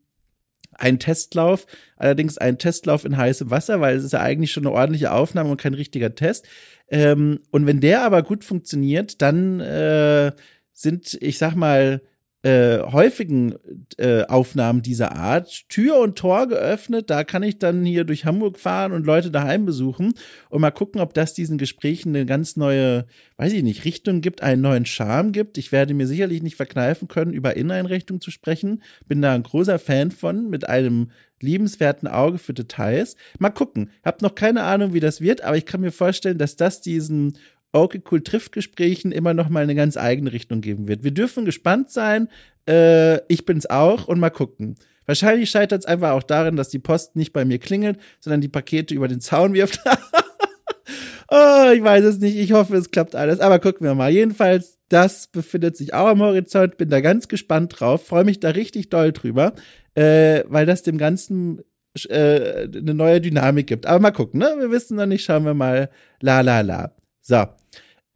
ein 0.74 1.00
Testlauf, 1.00 1.66
allerdings 1.98 2.38
ein 2.38 2.58
Testlauf 2.58 3.06
in 3.06 3.18
heißem 3.18 3.50
Wasser, 3.50 3.82
weil 3.82 3.98
es 3.98 4.04
ist 4.04 4.14
ja 4.14 4.22
eigentlich 4.22 4.52
schon 4.52 4.66
eine 4.66 4.76
ordentliche 4.76 5.12
Aufnahme 5.12 5.52
und 5.52 5.62
kein 5.62 5.74
richtiger 5.74 6.16
Test. 6.16 6.48
Ähm, 6.90 7.40
und 7.52 7.66
wenn 7.66 7.82
der 7.82 8.04
aber 8.04 8.24
gut 8.24 8.44
funktioniert, 8.44 9.22
dann 9.22 9.60
äh, 9.60 10.32
sind, 10.74 11.18
ich 11.22 11.38
sag 11.38 11.56
mal, 11.56 12.02
äh, 12.42 12.80
häufigen 12.80 13.56
äh, 13.98 14.24
Aufnahmen 14.24 14.82
dieser 14.82 15.12
Art 15.12 15.68
Tür 15.68 16.00
und 16.00 16.18
Tor 16.18 16.48
geöffnet. 16.48 17.10
Da 17.10 17.26
kann 17.26 17.44
ich 17.44 17.60
dann 17.60 17.84
hier 17.84 18.06
durch 18.06 18.26
Hamburg 18.26 18.58
fahren 18.58 18.94
und 18.94 19.06
Leute 19.06 19.30
daheim 19.30 19.66
besuchen 19.66 20.14
und 20.50 20.62
mal 20.62 20.72
gucken, 20.72 21.02
ob 21.02 21.14
das 21.14 21.34
diesen 21.34 21.58
Gesprächen 21.58 22.16
eine 22.16 22.26
ganz 22.26 22.56
neue, 22.56 23.06
weiß 23.38 23.52
ich 23.52 23.64
nicht, 23.64 23.84
Richtung 23.84 24.22
gibt, 24.22 24.42
einen 24.42 24.62
neuen 24.62 24.86
Charme 24.86 25.34
gibt. 25.34 25.58
Ich 25.58 25.74
werde 25.74 25.94
mir 25.94 26.08
sicherlich 26.08 26.42
nicht 26.42 26.56
verkneifen 26.56 27.10
können, 27.10 27.34
über 27.34 27.58
Inneneinrichtungen 27.58 28.22
zu 28.22 28.32
sprechen. 28.32 28.84
Bin 29.08 29.22
da 29.22 29.34
ein 29.34 29.44
großer 29.44 29.78
Fan 29.78 30.12
von, 30.12 30.50
mit 30.50 30.70
einem 30.70 31.12
liebenswerten 31.42 32.08
Auge 32.08 32.38
für 32.38 32.54
Details. 32.54 33.16
Mal 33.38 33.50
gucken. 33.50 33.90
Hab 34.04 34.22
noch 34.22 34.36
keine 34.36 34.64
Ahnung, 34.64 34.94
wie 34.94 35.00
das 35.00 35.22
wird, 35.22 35.42
aber 35.42 35.58
ich 35.58 35.66
kann 35.66 35.82
mir 35.82 35.92
vorstellen, 35.92 36.38
dass 36.38 36.56
das 36.56 36.82
diesen 36.82 37.38
Okay 37.72 38.02
Cool 38.10 38.22
trifft 38.22 38.52
Gesprächen 38.52 39.12
immer 39.12 39.34
noch 39.34 39.50
mal 39.50 39.64
eine 39.64 39.76
ganz 39.76 39.98
eigene 39.98 40.32
Richtung 40.32 40.62
geben 40.62 40.88
wird. 40.88 41.04
Wir 41.04 41.12
dürfen 41.12 41.46
gespannt 41.46 41.92
sein. 41.92 42.30
Äh, 42.68 43.18
ich 43.32 43.46
bin's 43.46 43.68
auch 43.68 44.08
und 44.08 44.20
mal 44.20 44.30
gucken. 44.30 44.76
Wahrscheinlich 45.06 45.50
scheitert 45.50 45.82
es 45.82 45.86
einfach 45.86 46.12
auch 46.12 46.24
darin, 46.24 46.56
dass 46.56 46.70
die 46.70 46.80
Post 46.80 47.16
nicht 47.16 47.34
bei 47.34 47.46
mir 47.46 47.58
klingelt, 47.58 48.00
sondern 48.20 48.42
die 48.42 48.48
Pakete 48.48 48.94
über 48.94 49.08
den 49.08 49.22
Zaun 49.22 49.54
wirft. 49.54 49.80
oh, 51.30 51.72
ich 51.74 51.84
weiß 51.84 52.04
es 52.06 52.20
nicht. 52.20 52.38
Ich 52.38 52.52
hoffe, 52.52 52.76
es 52.76 52.92
klappt 52.92 53.16
alles. 53.16 53.40
Aber 53.40 53.60
gucken 53.60 53.88
wir 53.88 53.96
mal. 53.96 54.12
Jedenfalls, 54.12 54.78
das 54.88 55.28
befindet 55.28 55.78
sich 55.78 55.94
auch 55.94 56.08
am 56.08 56.22
Horizont. 56.22 56.78
Bin 56.78 56.90
da 56.90 57.02
ganz 57.02 57.28
gespannt 57.28 57.80
drauf. 57.80 58.06
Freue 58.06 58.24
mich 58.24 58.40
da 58.40 58.50
richtig 58.50 58.90
doll 58.90 59.12
drüber, 59.12 59.54
äh, 59.96 60.44
weil 60.48 60.68
das 60.68 60.84
dem 60.84 61.00
Ganzen 61.00 61.62
äh, 62.08 62.68
eine 62.68 62.94
neue 62.94 63.22
Dynamik 63.22 63.66
gibt. 63.66 63.86
Aber 63.88 64.00
mal 64.00 64.12
gucken, 64.12 64.40
ne? 64.40 64.56
Wir 64.60 64.70
wissen 64.70 64.98
noch 64.98 65.08
nicht, 65.08 65.24
schauen 65.24 65.46
wir 65.46 65.56
mal. 65.56 65.90
La 66.22 66.42
la 66.42 66.62
la. 66.62 66.94
So. 67.30 67.46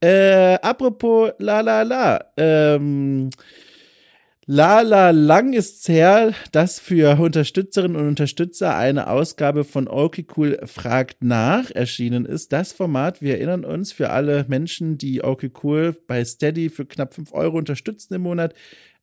Äh, 0.02 0.56
apropos 0.64 1.34
la 1.38 1.62
la 1.62 1.84
la. 1.84 2.20
Ähm, 2.36 3.30
Lala 4.46 5.12
lang 5.12 5.54
ist's 5.54 5.88
her, 5.88 6.34
dass 6.52 6.80
für 6.80 7.18
Unterstützerinnen 7.18 7.96
und 7.96 8.08
Unterstützer 8.10 8.76
eine 8.76 9.08
Ausgabe 9.08 9.64
von 9.64 9.88
Okay 9.88 10.26
Cool 10.36 10.60
fragt 10.66 11.24
nach 11.24 11.72
erschienen 11.72 12.26
ist. 12.26 12.52
Das 12.52 12.74
Format, 12.74 13.22
wir 13.22 13.36
erinnern 13.36 13.64
uns, 13.64 13.94
für 13.94 14.10
alle 14.10 14.46
Menschen, 14.50 14.98
die 14.98 15.24
Okay 15.24 15.52
Cool 15.64 15.96
bei 16.08 16.26
Steady 16.26 16.70
für 16.70 16.86
knapp 16.86 17.14
fünf 17.14 17.32
Euro 17.32 17.58
unterstützen 17.58 18.16
im 18.16 18.24
Monat, 18.24 18.54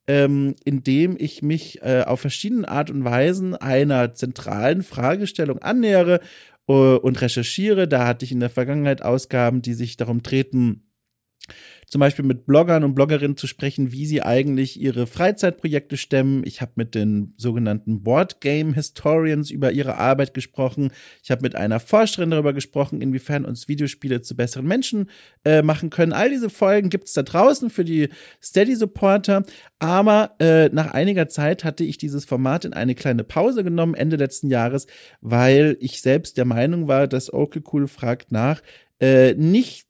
ähm, 0.07 0.55
indem 0.65 1.15
ich 1.17 1.41
mich 1.41 1.81
äh, 1.81 2.03
auf 2.05 2.19
verschiedene 2.19 2.67
Art 2.67 2.91
und 2.91 3.03
Weisen 3.05 3.55
einer 3.55 4.13
zentralen 4.13 4.83
Fragestellung 4.83 5.59
annähere 5.59 6.15
äh, 6.15 6.19
und 6.71 7.21
recherchiere. 7.21 7.87
Da 7.87 8.07
hatte 8.07 8.25
ich 8.25 8.31
in 8.31 8.39
der 8.39 8.49
Vergangenheit 8.49 9.01
Ausgaben, 9.01 9.61
die 9.61 9.73
sich 9.73 9.97
darum 9.97 10.23
treten, 10.23 10.91
zum 11.91 11.99
Beispiel 11.99 12.23
mit 12.23 12.45
Bloggern 12.45 12.85
und 12.85 12.95
Bloggerinnen 12.95 13.35
zu 13.35 13.47
sprechen, 13.47 13.91
wie 13.91 14.05
sie 14.05 14.21
eigentlich 14.21 14.79
ihre 14.79 15.07
Freizeitprojekte 15.07 15.97
stemmen. 15.97 16.41
Ich 16.45 16.61
habe 16.61 16.71
mit 16.75 16.95
den 16.95 17.33
sogenannten 17.35 18.01
Board 18.01 18.39
Game 18.39 18.73
Historians 18.73 19.51
über 19.51 19.73
ihre 19.73 19.97
Arbeit 19.97 20.33
gesprochen. 20.33 20.91
Ich 21.21 21.31
habe 21.31 21.41
mit 21.41 21.55
einer 21.55 21.81
Forscherin 21.81 22.31
darüber 22.31 22.53
gesprochen, 22.53 23.01
inwiefern 23.01 23.43
uns 23.43 23.67
Videospiele 23.67 24.21
zu 24.21 24.37
besseren 24.37 24.67
Menschen 24.67 25.09
äh, 25.43 25.63
machen 25.63 25.89
können. 25.89 26.13
All 26.13 26.29
diese 26.29 26.49
Folgen 26.49 26.89
gibt 26.89 27.09
es 27.09 27.13
da 27.13 27.23
draußen 27.23 27.69
für 27.69 27.83
die 27.83 28.07
Steady-Supporter. 28.41 29.43
Aber 29.79 30.35
äh, 30.39 30.69
nach 30.69 30.93
einiger 30.93 31.27
Zeit 31.27 31.65
hatte 31.65 31.83
ich 31.83 31.97
dieses 31.97 32.23
Format 32.23 32.63
in 32.63 32.71
eine 32.71 32.95
kleine 32.95 33.25
Pause 33.25 33.65
genommen, 33.65 33.95
Ende 33.95 34.15
letzten 34.15 34.49
Jahres, 34.49 34.87
weil 35.19 35.75
ich 35.81 36.01
selbst 36.01 36.37
der 36.37 36.45
Meinung 36.45 36.87
war, 36.87 37.07
dass 37.07 37.33
Okay 37.33 37.61
Cool 37.69 37.89
fragt 37.89 38.31
nach, 38.31 38.61
äh, 39.01 39.33
nicht 39.33 39.87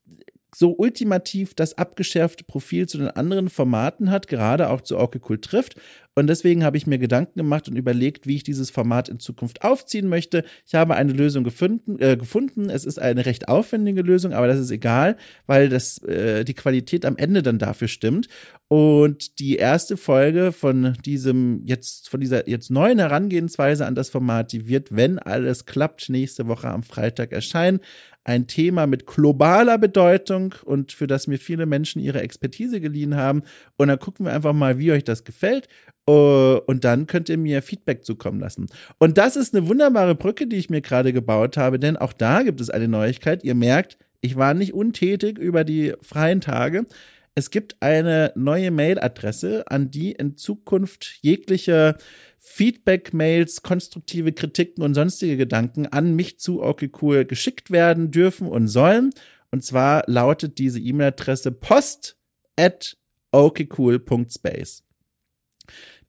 so 0.53 0.75
ultimativ 0.77 1.53
das 1.53 1.77
abgeschärfte 1.77 2.43
Profil 2.43 2.87
zu 2.87 2.97
den 2.97 3.09
anderen 3.09 3.49
Formaten 3.49 4.11
hat, 4.11 4.27
gerade 4.27 4.69
auch 4.69 4.81
zu 4.81 4.97
Orke 4.97 5.21
Cool 5.27 5.39
trifft. 5.39 5.75
Und 6.13 6.27
deswegen 6.27 6.65
habe 6.65 6.75
ich 6.75 6.87
mir 6.87 6.97
Gedanken 6.97 7.39
gemacht 7.39 7.69
und 7.69 7.77
überlegt, 7.77 8.27
wie 8.27 8.35
ich 8.35 8.43
dieses 8.43 8.69
Format 8.69 9.07
in 9.07 9.19
Zukunft 9.19 9.63
aufziehen 9.63 10.09
möchte. 10.09 10.43
Ich 10.67 10.75
habe 10.75 10.95
eine 10.95 11.13
Lösung 11.13 11.45
gefunden. 11.45 11.99
Äh, 11.99 12.17
gefunden. 12.17 12.69
Es 12.69 12.83
ist 12.83 12.99
eine 12.99 13.25
recht 13.25 13.47
aufwendige 13.47 14.01
Lösung, 14.01 14.33
aber 14.33 14.47
das 14.47 14.59
ist 14.59 14.71
egal, 14.71 15.15
weil 15.47 15.69
das 15.69 15.99
äh, 16.03 16.43
die 16.43 16.53
Qualität 16.53 17.05
am 17.05 17.15
Ende 17.15 17.43
dann 17.43 17.59
dafür 17.59 17.87
stimmt. 17.87 18.27
Und 18.67 19.39
die 19.39 19.55
erste 19.55 19.95
Folge 19.95 20.51
von 20.51 20.97
diesem 21.05 21.61
jetzt 21.65 22.09
von 22.09 22.19
dieser 22.19 22.47
jetzt 22.49 22.71
neuen 22.71 22.99
Herangehensweise 22.99 23.85
an 23.85 23.95
das 23.95 24.09
Format, 24.09 24.51
die 24.51 24.67
wird, 24.67 24.93
wenn 24.93 25.17
alles 25.17 25.65
klappt, 25.65 26.09
nächste 26.09 26.47
Woche 26.47 26.69
am 26.69 26.83
Freitag 26.83 27.31
erscheinen 27.31 27.79
ein 28.23 28.47
Thema 28.47 28.85
mit 28.87 29.07
globaler 29.07 29.77
Bedeutung 29.77 30.53
und 30.63 30.91
für 30.91 31.07
das 31.07 31.27
mir 31.27 31.39
viele 31.39 31.65
Menschen 31.65 32.01
ihre 32.01 32.21
Expertise 32.21 32.79
geliehen 32.79 33.15
haben. 33.15 33.43
Und 33.77 33.87
dann 33.87 33.99
gucken 33.99 34.25
wir 34.25 34.33
einfach 34.33 34.53
mal, 34.53 34.77
wie 34.77 34.91
euch 34.91 35.03
das 35.03 35.23
gefällt. 35.23 35.67
Äh, 36.07 36.11
und 36.11 36.83
dann 36.83 37.07
könnt 37.07 37.29
ihr 37.29 37.37
mir 37.37 37.61
Feedback 37.61 38.05
zukommen 38.05 38.39
lassen. 38.39 38.67
Und 38.99 39.17
das 39.17 39.35
ist 39.35 39.55
eine 39.55 39.67
wunderbare 39.67 40.15
Brücke, 40.15 40.47
die 40.47 40.57
ich 40.57 40.69
mir 40.69 40.81
gerade 40.81 41.13
gebaut 41.13 41.57
habe, 41.57 41.79
denn 41.79 41.97
auch 41.97 42.13
da 42.13 42.43
gibt 42.43 42.61
es 42.61 42.69
eine 42.69 42.87
Neuigkeit. 42.87 43.43
Ihr 43.43 43.55
merkt, 43.55 43.97
ich 44.21 44.35
war 44.35 44.53
nicht 44.53 44.73
untätig 44.73 45.39
über 45.39 45.63
die 45.63 45.93
freien 46.01 46.41
Tage. 46.41 46.85
Es 47.33 47.49
gibt 47.49 47.77
eine 47.81 48.33
neue 48.35 48.71
Mailadresse, 48.71 49.63
an 49.67 49.89
die 49.89 50.11
in 50.11 50.35
Zukunft 50.35 51.19
jegliche 51.21 51.95
Feedback-Mails, 52.39 53.61
konstruktive 53.61 54.33
Kritiken 54.33 54.83
und 54.83 54.95
sonstige 54.95 55.37
Gedanken 55.37 55.87
an 55.87 56.15
mich 56.15 56.39
zu 56.39 56.61
cool 57.01 57.23
geschickt 57.23 57.71
werden 57.71 58.11
dürfen 58.11 58.47
und 58.47 58.67
sollen. 58.67 59.11
Und 59.49 59.63
zwar 59.63 60.03
lautet 60.07 60.57
diese 60.57 60.79
E-Mail-Adresse 60.79 61.51
post 61.51 62.17
at 62.57 62.97
okcool.space. 63.31 64.83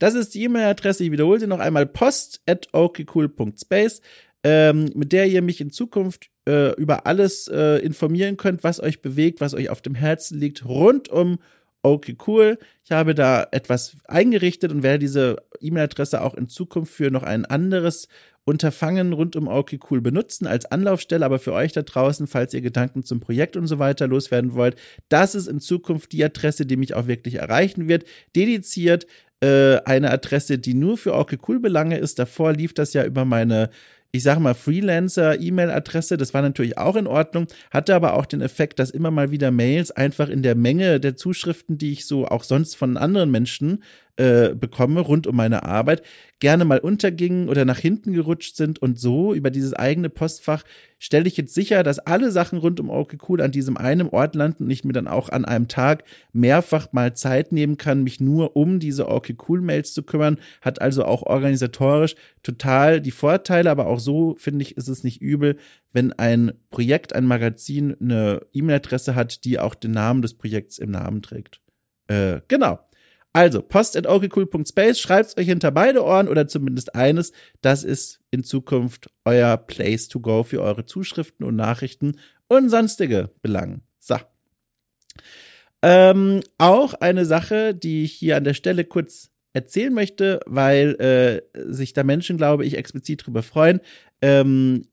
Das 0.00 0.14
ist 0.14 0.34
die 0.34 0.42
E-Mail-Adresse, 0.42 1.04
ich 1.04 1.12
wiederhole 1.12 1.38
sie 1.38 1.46
noch 1.46 1.60
einmal, 1.60 1.86
post 1.86 2.42
at 2.46 2.66
okcool.space, 2.72 4.00
ähm, 4.42 4.90
mit 4.94 5.12
der 5.12 5.28
ihr 5.28 5.42
mich 5.42 5.60
in 5.60 5.70
Zukunft 5.70 6.31
äh, 6.48 6.74
über 6.74 7.06
alles 7.06 7.48
äh, 7.48 7.78
informieren 7.78 8.36
könnt, 8.36 8.64
was 8.64 8.80
euch 8.80 9.02
bewegt, 9.02 9.40
was 9.40 9.54
euch 9.54 9.70
auf 9.70 9.82
dem 9.82 9.94
Herzen 9.94 10.38
liegt, 10.38 10.64
rund 10.64 11.08
um 11.08 11.38
okay, 11.82 12.16
cool. 12.26 12.58
Ich 12.84 12.92
habe 12.92 13.14
da 13.14 13.46
etwas 13.50 13.96
eingerichtet 14.06 14.72
und 14.72 14.82
werde 14.82 15.00
diese 15.00 15.36
E-Mail-Adresse 15.60 16.22
auch 16.22 16.34
in 16.34 16.48
Zukunft 16.48 16.92
für 16.92 17.10
noch 17.10 17.22
ein 17.22 17.44
anderes 17.44 18.08
Unterfangen 18.44 19.12
rund 19.12 19.36
um 19.36 19.46
okay, 19.46 19.78
cool 19.90 20.00
benutzen 20.00 20.46
als 20.46 20.66
Anlaufstelle. 20.66 21.24
Aber 21.24 21.38
für 21.38 21.52
euch 21.52 21.72
da 21.72 21.82
draußen, 21.82 22.26
falls 22.26 22.54
ihr 22.54 22.60
Gedanken 22.60 23.02
zum 23.04 23.20
Projekt 23.20 23.56
und 23.56 23.66
so 23.66 23.78
weiter 23.78 24.06
loswerden 24.08 24.54
wollt, 24.54 24.76
das 25.08 25.34
ist 25.34 25.48
in 25.48 25.60
Zukunft 25.60 26.12
die 26.12 26.24
Adresse, 26.24 26.66
die 26.66 26.76
mich 26.76 26.94
auch 26.94 27.06
wirklich 27.06 27.36
erreichen 27.36 27.88
wird. 27.88 28.04
Dediziert 28.34 29.06
äh, 29.40 29.78
eine 29.84 30.10
Adresse, 30.10 30.58
die 30.58 30.74
nur 30.74 30.96
für 30.98 31.14
okay, 31.14 31.38
cool 31.48 31.60
Belange 31.60 31.98
ist. 31.98 32.18
Davor 32.18 32.52
lief 32.52 32.74
das 32.74 32.92
ja 32.94 33.04
über 33.04 33.24
meine 33.24 33.70
ich 34.14 34.22
sage 34.22 34.40
mal, 34.40 34.54
Freelancer-E-Mail-Adresse, 34.54 36.18
das 36.18 36.34
war 36.34 36.42
natürlich 36.42 36.76
auch 36.76 36.96
in 36.96 37.06
Ordnung, 37.06 37.46
hatte 37.70 37.94
aber 37.94 38.12
auch 38.12 38.26
den 38.26 38.42
Effekt, 38.42 38.78
dass 38.78 38.90
immer 38.90 39.10
mal 39.10 39.30
wieder 39.30 39.50
Mails 39.50 39.90
einfach 39.90 40.28
in 40.28 40.42
der 40.42 40.54
Menge 40.54 41.00
der 41.00 41.16
Zuschriften, 41.16 41.78
die 41.78 41.92
ich 41.92 42.06
so 42.06 42.26
auch 42.26 42.44
sonst 42.44 42.76
von 42.76 42.98
anderen 42.98 43.30
Menschen 43.30 43.82
äh, 44.16 44.54
bekomme 44.54 45.00
rund 45.00 45.26
um 45.26 45.36
meine 45.36 45.62
Arbeit, 45.62 46.02
gerne 46.38 46.66
mal 46.66 46.80
untergingen 46.80 47.48
oder 47.48 47.64
nach 47.64 47.78
hinten 47.78 48.12
gerutscht 48.12 48.56
sind. 48.56 48.80
Und 48.80 48.98
so 48.98 49.32
über 49.32 49.50
dieses 49.50 49.72
eigene 49.72 50.10
Postfach 50.10 50.64
stelle 50.98 51.28
ich 51.28 51.36
jetzt 51.38 51.54
sicher, 51.54 51.82
dass 51.82 51.98
alle 51.98 52.30
Sachen 52.30 52.58
rund 52.58 52.78
um 52.78 52.90
okay 52.90 53.16
cool 53.28 53.40
an 53.40 53.52
diesem 53.52 53.78
einen 53.78 54.08
Ort 54.08 54.34
landen 54.34 54.64
und 54.64 54.70
ich 54.70 54.84
mir 54.84 54.92
dann 54.92 55.08
auch 55.08 55.30
an 55.30 55.46
einem 55.46 55.66
Tag 55.66 56.04
mehrfach 56.32 56.92
mal 56.92 57.14
Zeit 57.14 57.52
nehmen 57.52 57.78
kann, 57.78 58.02
mich 58.02 58.20
nur 58.20 58.54
um 58.54 58.80
diese 58.80 59.08
okay 59.08 59.34
cool 59.48 59.62
Mails 59.62 59.94
zu 59.94 60.02
kümmern. 60.02 60.38
Hat 60.60 60.82
also 60.82 61.04
auch 61.04 61.22
organisatorisch 61.22 62.14
total 62.42 63.00
die 63.00 63.12
Vorteile, 63.12 63.70
aber 63.70 63.86
auch 63.86 64.00
so 64.00 64.36
finde 64.38 64.62
ich, 64.62 64.76
ist 64.76 64.88
es 64.88 65.04
nicht 65.04 65.22
übel, 65.22 65.56
wenn 65.92 66.12
ein 66.12 66.52
Projekt, 66.70 67.14
ein 67.14 67.24
Magazin 67.24 67.96
eine 67.98 68.42
E-Mail-Adresse 68.52 69.14
hat, 69.14 69.44
die 69.44 69.58
auch 69.58 69.74
den 69.74 69.92
Namen 69.92 70.20
des 70.20 70.34
Projekts 70.34 70.76
im 70.76 70.90
Namen 70.90 71.22
trägt. 71.22 71.60
Äh, 72.08 72.40
genau. 72.48 72.78
Also, 73.34 73.62
post 73.62 73.96
at 73.96 74.06
okcool.space, 74.06 75.00
schreibt's 75.00 75.36
euch 75.38 75.46
hinter 75.46 75.70
beide 75.70 76.04
Ohren 76.04 76.28
oder 76.28 76.48
zumindest 76.48 76.94
eines. 76.94 77.32
Das 77.62 77.82
ist 77.82 78.20
in 78.30 78.44
Zukunft 78.44 79.10
euer 79.24 79.56
Place 79.56 80.08
to 80.08 80.20
go 80.20 80.42
für 80.42 80.60
eure 80.60 80.84
Zuschriften 80.84 81.46
und 81.46 81.56
Nachrichten 81.56 82.18
und 82.48 82.68
sonstige 82.68 83.30
Belangen. 83.40 83.82
So. 83.98 84.16
Ähm, 85.80 86.40
auch 86.58 86.94
eine 86.94 87.24
Sache, 87.24 87.74
die 87.74 88.04
ich 88.04 88.12
hier 88.12 88.36
an 88.36 88.44
der 88.44 88.54
Stelle 88.54 88.84
kurz 88.84 89.30
erzählen 89.54 89.92
möchte, 89.92 90.40
weil 90.46 90.94
äh, 91.00 91.72
sich 91.72 91.92
da 91.92 92.04
Menschen, 92.04 92.36
glaube 92.36 92.64
ich, 92.66 92.76
explizit 92.76 93.26
drüber 93.26 93.42
freuen. 93.42 93.80
Ähm, 94.20 94.86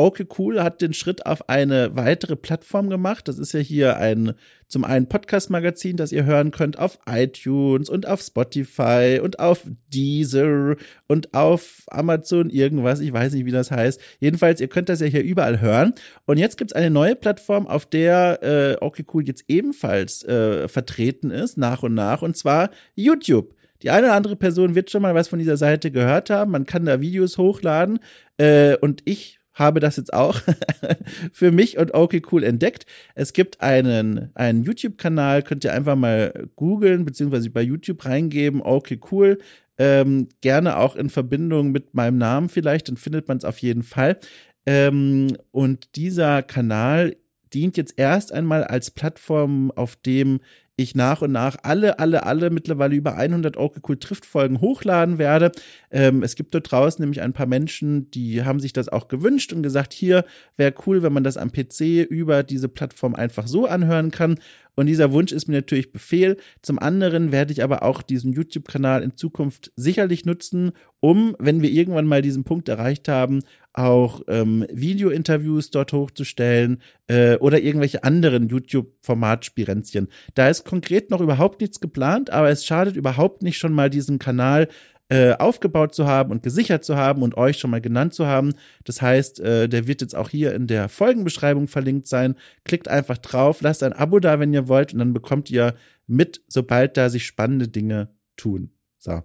Okay 0.00 0.26
Cool 0.38 0.62
hat 0.62 0.80
den 0.80 0.92
Schritt 0.92 1.26
auf 1.26 1.48
eine 1.48 1.96
weitere 1.96 2.36
Plattform 2.36 2.88
gemacht. 2.88 3.26
Das 3.26 3.36
ist 3.36 3.52
ja 3.52 3.58
hier 3.58 3.96
ein 3.96 4.34
zum 4.68 4.84
einen 4.84 5.08
Podcast-Magazin, 5.08 5.96
das 5.96 6.12
ihr 6.12 6.24
hören 6.24 6.52
könnt 6.52 6.78
auf 6.78 7.00
iTunes 7.10 7.90
und 7.90 8.06
auf 8.06 8.20
Spotify 8.20 9.18
und 9.20 9.40
auf 9.40 9.66
Deezer 9.92 10.76
und 11.08 11.34
auf 11.34 11.82
Amazon 11.88 12.48
irgendwas. 12.48 13.00
Ich 13.00 13.12
weiß 13.12 13.32
nicht, 13.32 13.44
wie 13.44 13.50
das 13.50 13.72
heißt. 13.72 14.00
Jedenfalls, 14.20 14.60
ihr 14.60 14.68
könnt 14.68 14.88
das 14.88 15.00
ja 15.00 15.06
hier 15.06 15.24
überall 15.24 15.60
hören. 15.60 15.94
Und 16.26 16.38
jetzt 16.38 16.58
gibt's 16.58 16.74
eine 16.74 16.90
neue 16.90 17.16
Plattform, 17.16 17.66
auf 17.66 17.84
der 17.84 18.38
äh, 18.40 18.76
Okay 18.80 19.04
Cool 19.12 19.26
jetzt 19.26 19.46
ebenfalls 19.48 20.22
äh, 20.22 20.68
vertreten 20.68 21.32
ist, 21.32 21.58
nach 21.58 21.82
und 21.82 21.94
nach, 21.94 22.22
und 22.22 22.36
zwar 22.36 22.70
YouTube. 22.94 23.52
Die 23.82 23.90
eine 23.90 24.06
oder 24.06 24.14
andere 24.14 24.36
Person 24.36 24.76
wird 24.76 24.90
schon 24.90 25.02
mal 25.02 25.16
was 25.16 25.26
von 25.26 25.40
dieser 25.40 25.56
Seite 25.56 25.90
gehört 25.90 26.30
haben. 26.30 26.52
Man 26.52 26.66
kann 26.66 26.84
da 26.84 27.00
Videos 27.00 27.36
hochladen. 27.36 27.98
Äh, 28.36 28.76
und 28.76 29.02
ich 29.04 29.37
habe 29.58 29.80
das 29.80 29.96
jetzt 29.96 30.12
auch 30.12 30.40
für 31.32 31.50
mich 31.50 31.78
und 31.78 31.94
okay 31.94 32.22
cool 32.32 32.44
entdeckt. 32.44 32.86
Es 33.14 33.32
gibt 33.32 33.60
einen, 33.60 34.30
einen 34.34 34.62
YouTube-Kanal, 34.62 35.42
könnt 35.42 35.64
ihr 35.64 35.72
einfach 35.72 35.96
mal 35.96 36.48
googeln, 36.56 37.04
beziehungsweise 37.04 37.50
bei 37.50 37.62
YouTube 37.62 38.04
reingeben, 38.04 38.62
okay 38.62 39.00
cool. 39.10 39.38
Ähm, 39.80 40.28
gerne 40.40 40.78
auch 40.78 40.96
in 40.96 41.08
Verbindung 41.08 41.70
mit 41.70 41.94
meinem 41.94 42.18
Namen 42.18 42.48
vielleicht, 42.48 42.88
dann 42.88 42.96
findet 42.96 43.28
man 43.28 43.38
es 43.38 43.44
auf 43.44 43.58
jeden 43.58 43.82
Fall. 43.82 44.18
Ähm, 44.66 45.36
und 45.50 45.96
dieser 45.96 46.42
Kanal 46.42 47.16
dient 47.54 47.76
jetzt 47.76 47.94
erst 47.96 48.32
einmal 48.32 48.64
als 48.64 48.90
Plattform, 48.90 49.70
auf 49.70 49.96
dem 49.96 50.40
ich 50.78 50.94
nach 50.94 51.22
und 51.22 51.32
nach 51.32 51.56
alle, 51.64 51.98
alle, 51.98 52.24
alle 52.24 52.50
mittlerweile 52.50 52.94
über 52.94 53.16
100 53.16 53.56
okay 53.56 53.80
cool 53.88 53.98
trifft 53.98 54.24
Folgen 54.24 54.60
hochladen 54.60 55.18
werde. 55.18 55.50
Ähm, 55.90 56.22
es 56.22 56.36
gibt 56.36 56.54
dort 56.54 56.70
draußen 56.70 57.02
nämlich 57.02 57.20
ein 57.20 57.32
paar 57.32 57.46
Menschen, 57.46 58.10
die 58.12 58.44
haben 58.44 58.60
sich 58.60 58.72
das 58.72 58.88
auch 58.88 59.08
gewünscht 59.08 59.52
und 59.52 59.64
gesagt, 59.64 59.92
hier 59.92 60.24
wäre 60.56 60.72
cool, 60.86 61.02
wenn 61.02 61.12
man 61.12 61.24
das 61.24 61.36
am 61.36 61.50
PC 61.50 62.08
über 62.08 62.44
diese 62.44 62.68
Plattform 62.68 63.16
einfach 63.16 63.48
so 63.48 63.66
anhören 63.66 64.12
kann. 64.12 64.38
Und 64.78 64.86
dieser 64.86 65.10
Wunsch 65.10 65.32
ist 65.32 65.48
mir 65.48 65.56
natürlich 65.56 65.90
Befehl. 65.90 66.36
Zum 66.62 66.78
anderen 66.78 67.32
werde 67.32 67.52
ich 67.52 67.64
aber 67.64 67.82
auch 67.82 68.00
diesen 68.00 68.32
YouTube-Kanal 68.32 69.02
in 69.02 69.16
Zukunft 69.16 69.72
sicherlich 69.74 70.24
nutzen, 70.24 70.70
um, 71.00 71.34
wenn 71.40 71.62
wir 71.62 71.70
irgendwann 71.70 72.06
mal 72.06 72.22
diesen 72.22 72.44
Punkt 72.44 72.68
erreicht 72.68 73.08
haben, 73.08 73.40
auch 73.72 74.22
ähm, 74.28 74.64
Video-Interviews 74.70 75.72
dort 75.72 75.92
hochzustellen 75.92 76.80
äh, 77.08 77.38
oder 77.38 77.60
irgendwelche 77.60 78.04
anderen 78.04 78.46
YouTube-Formatspirenzchen. 78.46 80.06
Da 80.36 80.48
ist 80.48 80.64
konkret 80.64 81.10
noch 81.10 81.20
überhaupt 81.20 81.60
nichts 81.60 81.80
geplant, 81.80 82.30
aber 82.30 82.48
es 82.48 82.64
schadet 82.64 82.94
überhaupt 82.94 83.42
nicht 83.42 83.58
schon 83.58 83.72
mal 83.72 83.90
diesen 83.90 84.20
Kanal 84.20 84.68
äh, 85.10 85.32
aufgebaut 85.32 85.94
zu 85.94 86.06
haben 86.06 86.30
und 86.30 86.42
gesichert 86.42 86.84
zu 86.84 86.96
haben 86.96 87.22
und 87.22 87.36
euch 87.36 87.58
schon 87.58 87.70
mal 87.70 87.80
genannt 87.80 88.12
zu 88.12 88.26
haben. 88.26 88.54
Das 88.84 89.00
heißt, 89.00 89.40
äh, 89.40 89.68
der 89.68 89.86
wird 89.86 90.02
jetzt 90.02 90.14
auch 90.14 90.28
hier 90.28 90.54
in 90.54 90.66
der 90.66 90.88
Folgenbeschreibung 90.88 91.66
verlinkt 91.66 92.06
sein. 92.06 92.34
Klickt 92.64 92.88
einfach 92.88 93.18
drauf, 93.18 93.62
lasst 93.62 93.82
ein 93.82 93.94
Abo 93.94 94.20
da, 94.20 94.38
wenn 94.38 94.52
ihr 94.52 94.68
wollt, 94.68 94.92
und 94.92 94.98
dann 94.98 95.14
bekommt 95.14 95.50
ihr 95.50 95.74
mit, 96.06 96.42
sobald 96.48 96.96
da 96.96 97.08
sich 97.08 97.24
spannende 97.24 97.68
Dinge 97.68 98.10
tun. 98.36 98.70
So. 98.98 99.22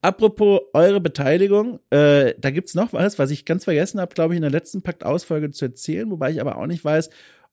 Apropos 0.00 0.60
eure 0.74 1.00
Beteiligung, 1.00 1.80
äh, 1.90 2.34
da 2.38 2.50
gibt's 2.50 2.74
noch 2.74 2.92
was, 2.92 3.18
was 3.18 3.30
ich 3.30 3.44
ganz 3.44 3.64
vergessen 3.64 4.00
habe, 4.00 4.14
glaube 4.14 4.34
ich, 4.34 4.36
in 4.36 4.42
der 4.42 4.50
letzten 4.50 4.82
Pakt-Ausfolge 4.82 5.50
zu 5.50 5.64
erzählen, 5.64 6.10
wobei 6.10 6.30
ich 6.30 6.40
aber 6.40 6.56
auch 6.56 6.66
nicht 6.66 6.84
weiß, 6.84 7.10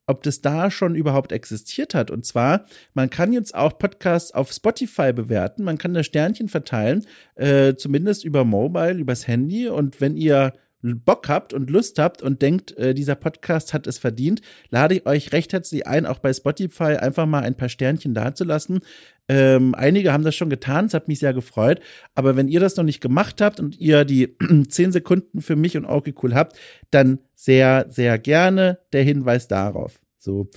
ob 0.07 0.23
das 0.23 0.41
da 0.41 0.69
schon 0.69 0.95
überhaupt 0.95 1.31
existiert 1.31 1.95
hat. 1.95 2.11
Und 2.11 2.25
zwar, 2.25 2.65
man 2.93 3.09
kann 3.09 3.33
jetzt 3.33 3.55
auch 3.55 3.77
Podcasts 3.77 4.31
auf 4.31 4.51
Spotify 4.51 5.13
bewerten, 5.13 5.63
man 5.63 5.77
kann 5.77 5.93
da 5.93 6.03
Sternchen 6.03 6.47
verteilen, 6.47 7.05
äh, 7.35 7.75
zumindest 7.75 8.23
über 8.23 8.43
Mobile, 8.43 8.93
übers 8.93 9.27
Handy. 9.27 9.67
Und 9.67 10.01
wenn 10.01 10.15
ihr 10.17 10.53
Bock 10.93 11.27
habt 11.27 11.53
und 11.53 11.69
Lust 11.69 11.99
habt 11.99 12.21
und 12.21 12.41
denkt, 12.41 12.77
äh, 12.77 12.93
dieser 12.93 13.15
Podcast 13.15 13.73
hat 13.73 13.87
es 13.87 13.97
verdient, 13.97 14.41
lade 14.69 14.95
ich 14.95 15.05
euch 15.05 15.31
recht 15.31 15.53
herzlich 15.53 15.87
ein, 15.87 16.05
auch 16.05 16.19
bei 16.19 16.31
Spotify 16.31 16.95
einfach 16.97 17.25
mal 17.25 17.43
ein 17.43 17.55
paar 17.55 17.69
Sternchen 17.69 18.13
dazulassen. 18.13 18.81
Ähm, 19.27 19.73
einige 19.73 20.13
haben 20.13 20.23
das 20.23 20.35
schon 20.35 20.49
getan, 20.49 20.85
es 20.85 20.93
hat 20.93 21.07
mich 21.07 21.19
sehr 21.19 21.33
gefreut. 21.33 21.79
Aber 22.13 22.35
wenn 22.35 22.47
ihr 22.47 22.59
das 22.59 22.75
noch 22.75 22.83
nicht 22.83 23.01
gemacht 23.01 23.41
habt 23.41 23.59
und 23.59 23.79
ihr 23.79 24.05
die 24.05 24.37
zehn 24.69 24.91
Sekunden 24.91 25.41
für 25.41 25.55
mich 25.55 25.75
und 25.75 25.85
okay 25.85 26.13
cool 26.21 26.35
habt, 26.35 26.55
dann 26.91 27.19
sehr, 27.33 27.87
sehr 27.89 28.19
gerne 28.19 28.79
der 28.93 29.03
Hinweis 29.03 29.47
darauf. 29.47 29.99
So. 30.19 30.49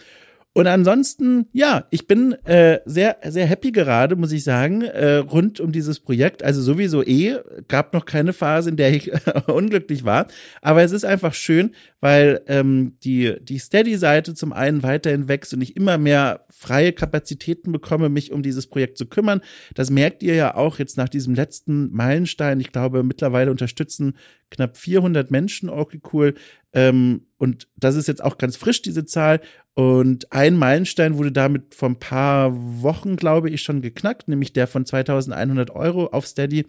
Und 0.58 0.66
ansonsten, 0.66 1.46
ja, 1.52 1.86
ich 1.92 2.08
bin 2.08 2.32
äh, 2.44 2.80
sehr, 2.84 3.18
sehr 3.24 3.46
happy 3.46 3.70
gerade, 3.70 4.16
muss 4.16 4.32
ich 4.32 4.42
sagen, 4.42 4.82
äh, 4.82 5.18
rund 5.18 5.60
um 5.60 5.70
dieses 5.70 6.00
Projekt. 6.00 6.42
Also 6.42 6.60
sowieso 6.60 7.04
eh, 7.04 7.36
gab 7.68 7.94
noch 7.94 8.04
keine 8.04 8.32
Phase, 8.32 8.70
in 8.70 8.76
der 8.76 8.92
ich 8.92 9.12
unglücklich 9.46 10.02
war. 10.02 10.26
Aber 10.60 10.82
es 10.82 10.90
ist 10.90 11.04
einfach 11.04 11.32
schön, 11.32 11.76
weil 12.00 12.40
ähm, 12.48 12.96
die, 13.04 13.36
die 13.40 13.60
Steady-Seite 13.60 14.34
zum 14.34 14.52
einen 14.52 14.82
weiterhin 14.82 15.28
wächst 15.28 15.54
und 15.54 15.60
ich 15.60 15.76
immer 15.76 15.96
mehr 15.96 16.44
freie 16.50 16.92
Kapazitäten 16.92 17.70
bekomme, 17.70 18.08
mich 18.08 18.32
um 18.32 18.42
dieses 18.42 18.66
Projekt 18.66 18.98
zu 18.98 19.06
kümmern. 19.06 19.42
Das 19.74 19.90
merkt 19.90 20.24
ihr 20.24 20.34
ja 20.34 20.56
auch 20.56 20.80
jetzt 20.80 20.96
nach 20.96 21.08
diesem 21.08 21.36
letzten 21.36 21.92
Meilenstein. 21.92 22.58
Ich 22.58 22.72
glaube, 22.72 23.04
mittlerweile 23.04 23.52
unterstützen 23.52 24.16
knapp 24.50 24.76
400 24.76 25.30
Menschen 25.30 25.68
okay 25.68 26.00
cool. 26.12 26.34
Ähm, 26.72 27.26
und 27.38 27.68
das 27.76 27.94
ist 27.94 28.08
jetzt 28.08 28.22
auch 28.22 28.38
ganz 28.38 28.56
frisch, 28.56 28.82
diese 28.82 29.04
Zahl. 29.04 29.40
Und 29.78 30.32
ein 30.32 30.56
Meilenstein 30.56 31.18
wurde 31.18 31.30
damit 31.30 31.72
vor 31.72 31.90
ein 31.90 32.00
paar 32.00 32.50
Wochen, 32.82 33.14
glaube 33.14 33.48
ich, 33.48 33.62
schon 33.62 33.80
geknackt, 33.80 34.26
nämlich 34.26 34.52
der 34.52 34.66
von 34.66 34.84
2100 34.84 35.70
Euro 35.70 36.06
auf 36.06 36.26
Steady. 36.26 36.66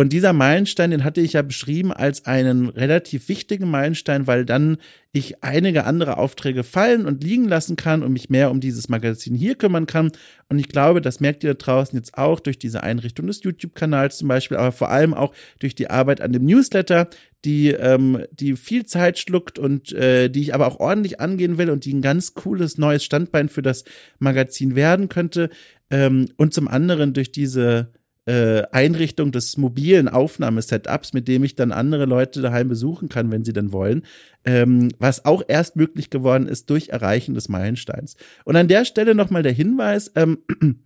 Und 0.00 0.14
dieser 0.14 0.32
Meilenstein, 0.32 0.92
den 0.92 1.04
hatte 1.04 1.20
ich 1.20 1.34
ja 1.34 1.42
beschrieben 1.42 1.92
als 1.92 2.24
einen 2.24 2.70
relativ 2.70 3.28
wichtigen 3.28 3.70
Meilenstein, 3.70 4.26
weil 4.26 4.46
dann 4.46 4.78
ich 5.12 5.44
einige 5.44 5.84
andere 5.84 6.16
Aufträge 6.16 6.64
fallen 6.64 7.04
und 7.04 7.22
liegen 7.22 7.46
lassen 7.46 7.76
kann 7.76 8.02
und 8.02 8.14
mich 8.14 8.30
mehr 8.30 8.50
um 8.50 8.60
dieses 8.60 8.88
Magazin 8.88 9.34
hier 9.34 9.56
kümmern 9.56 9.86
kann. 9.86 10.10
Und 10.48 10.58
ich 10.58 10.70
glaube, 10.70 11.02
das 11.02 11.20
merkt 11.20 11.44
ihr 11.44 11.52
da 11.52 11.62
draußen 11.62 11.98
jetzt 11.98 12.16
auch 12.16 12.40
durch 12.40 12.58
diese 12.58 12.82
Einrichtung 12.82 13.26
des 13.26 13.42
YouTube-Kanals 13.42 14.16
zum 14.16 14.28
Beispiel, 14.28 14.56
aber 14.56 14.72
vor 14.72 14.88
allem 14.88 15.12
auch 15.12 15.34
durch 15.58 15.74
die 15.74 15.90
Arbeit 15.90 16.22
an 16.22 16.32
dem 16.32 16.46
Newsletter, 16.46 17.10
die, 17.44 17.68
ähm, 17.68 18.24
die 18.32 18.56
viel 18.56 18.86
Zeit 18.86 19.18
schluckt 19.18 19.58
und 19.58 19.92
äh, 19.92 20.30
die 20.30 20.40
ich 20.40 20.54
aber 20.54 20.66
auch 20.66 20.80
ordentlich 20.80 21.20
angehen 21.20 21.58
will 21.58 21.68
und 21.68 21.84
die 21.84 21.92
ein 21.92 22.00
ganz 22.00 22.32
cooles 22.32 22.78
neues 22.78 23.04
Standbein 23.04 23.50
für 23.50 23.60
das 23.60 23.84
Magazin 24.18 24.76
werden 24.76 25.10
könnte. 25.10 25.50
Ähm, 25.90 26.30
und 26.38 26.54
zum 26.54 26.68
anderen 26.68 27.12
durch 27.12 27.32
diese 27.32 27.92
äh, 28.26 28.62
Einrichtung 28.70 29.32
des 29.32 29.56
mobilen 29.56 30.08
Aufnahmesetups, 30.08 31.12
mit 31.14 31.26
dem 31.26 31.42
ich 31.42 31.54
dann 31.54 31.72
andere 31.72 32.04
Leute 32.04 32.42
daheim 32.42 32.68
besuchen 32.68 33.08
kann, 33.08 33.30
wenn 33.30 33.44
sie 33.44 33.52
dann 33.52 33.72
wollen, 33.72 34.02
ähm, 34.44 34.90
was 34.98 35.24
auch 35.24 35.42
erst 35.48 35.76
möglich 35.76 36.10
geworden 36.10 36.46
ist 36.46 36.68
durch 36.70 36.90
Erreichen 36.90 37.34
des 37.34 37.48
Meilensteins. 37.48 38.16
Und 38.44 38.56
an 38.56 38.68
der 38.68 38.84
Stelle 38.84 39.14
nochmal 39.14 39.42
der 39.42 39.52
Hinweis, 39.52 40.12
ähm, 40.16 40.38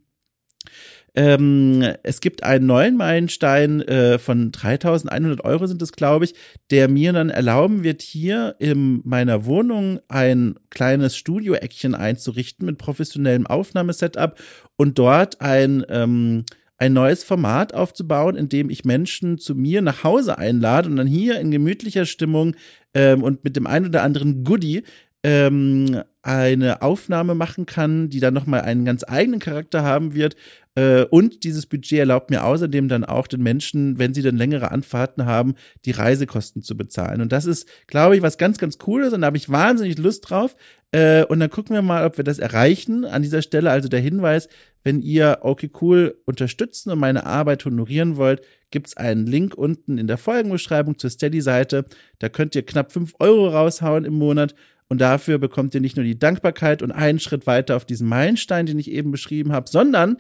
ähm, 1.16 1.84
es 2.02 2.20
gibt 2.20 2.44
einen 2.44 2.66
neuen 2.66 2.96
Meilenstein 2.96 3.82
äh, 3.82 4.18
von 4.18 4.52
3100 4.52 5.44
Euro 5.44 5.66
sind 5.66 5.82
es, 5.82 5.92
glaube 5.92 6.26
ich, 6.26 6.34
der 6.70 6.88
mir 6.88 7.12
dann 7.12 7.30
erlauben 7.30 7.82
wird, 7.82 8.00
hier 8.00 8.54
in 8.58 9.00
meiner 9.04 9.44
Wohnung 9.44 10.00
ein 10.08 10.54
kleines 10.70 11.16
Studio-Eckchen 11.16 11.96
einzurichten 11.96 12.64
mit 12.64 12.78
professionellem 12.78 13.46
Aufnahmesetup 13.46 14.38
und 14.76 14.98
dort 14.98 15.40
ein 15.40 15.84
ähm, 15.88 16.44
ein 16.84 16.92
neues 16.92 17.24
Format 17.24 17.72
aufzubauen, 17.72 18.36
in 18.36 18.50
dem 18.50 18.68
ich 18.68 18.84
Menschen 18.84 19.38
zu 19.38 19.54
mir 19.54 19.80
nach 19.80 20.04
Hause 20.04 20.36
einlade 20.36 20.88
und 20.90 20.96
dann 20.96 21.06
hier 21.06 21.40
in 21.40 21.50
gemütlicher 21.50 22.04
Stimmung 22.04 22.54
ähm, 22.92 23.22
und 23.22 23.42
mit 23.42 23.56
dem 23.56 23.66
ein 23.66 23.86
oder 23.86 24.02
anderen 24.02 24.44
Goodie 24.44 24.82
ähm, 25.22 26.02
eine 26.20 26.82
Aufnahme 26.82 27.34
machen 27.34 27.64
kann, 27.64 28.10
die 28.10 28.20
dann 28.20 28.34
nochmal 28.34 28.60
einen 28.60 28.84
ganz 28.84 29.02
eigenen 29.08 29.40
Charakter 29.40 29.82
haben 29.82 30.14
wird. 30.14 30.36
Äh, 30.76 31.04
und 31.04 31.44
dieses 31.44 31.66
Budget 31.66 32.00
erlaubt 32.00 32.30
mir 32.30 32.44
außerdem 32.44 32.88
dann 32.88 33.04
auch 33.04 33.26
den 33.26 33.42
Menschen, 33.42 33.98
wenn 33.98 34.14
sie 34.14 34.22
dann 34.22 34.36
längere 34.36 34.70
Anfahrten 34.70 35.24
haben, 35.24 35.54
die 35.84 35.92
Reisekosten 35.92 36.62
zu 36.62 36.76
bezahlen. 36.76 37.20
Und 37.20 37.32
das 37.32 37.46
ist, 37.46 37.68
glaube 37.86 38.16
ich, 38.16 38.22
was 38.22 38.38
ganz, 38.38 38.58
ganz 38.58 38.78
Cooles 38.78 39.12
und 39.12 39.20
da 39.20 39.28
habe 39.28 39.36
ich 39.36 39.50
wahnsinnig 39.50 39.98
Lust 39.98 40.28
drauf. 40.30 40.56
Äh, 40.92 41.24
und 41.24 41.40
dann 41.40 41.50
gucken 41.50 41.74
wir 41.74 41.82
mal, 41.82 42.04
ob 42.04 42.16
wir 42.16 42.24
das 42.24 42.38
erreichen. 42.38 43.04
An 43.04 43.22
dieser 43.22 43.42
Stelle 43.42 43.70
also 43.70 43.88
der 43.88 44.00
Hinweis, 44.00 44.48
wenn 44.82 45.00
ihr 45.00 45.38
okay 45.42 45.70
cool 45.80 46.16
unterstützen 46.24 46.90
und 46.90 46.98
meine 46.98 47.24
Arbeit 47.24 47.64
honorieren 47.64 48.16
wollt, 48.16 48.42
gibt's 48.70 48.96
einen 48.96 49.26
Link 49.26 49.54
unten 49.54 49.98
in 49.98 50.08
der 50.08 50.18
Folgenbeschreibung 50.18 50.98
zur 50.98 51.10
Steady-Seite. 51.10 51.84
Da 52.18 52.28
könnt 52.28 52.56
ihr 52.56 52.66
knapp 52.66 52.90
fünf 52.90 53.14
Euro 53.20 53.48
raushauen 53.48 54.04
im 54.04 54.14
Monat 54.14 54.54
und 54.88 55.00
dafür 55.00 55.38
bekommt 55.38 55.74
ihr 55.74 55.80
nicht 55.80 55.96
nur 55.96 56.04
die 56.04 56.18
Dankbarkeit 56.18 56.82
und 56.82 56.92
einen 56.92 57.18
Schritt 57.18 57.46
weiter 57.46 57.76
auf 57.76 57.84
diesen 57.84 58.08
Meilenstein, 58.08 58.66
den 58.66 58.78
ich 58.78 58.90
eben 58.90 59.10
beschrieben 59.10 59.52
habe, 59.52 59.68
sondern 59.68 60.18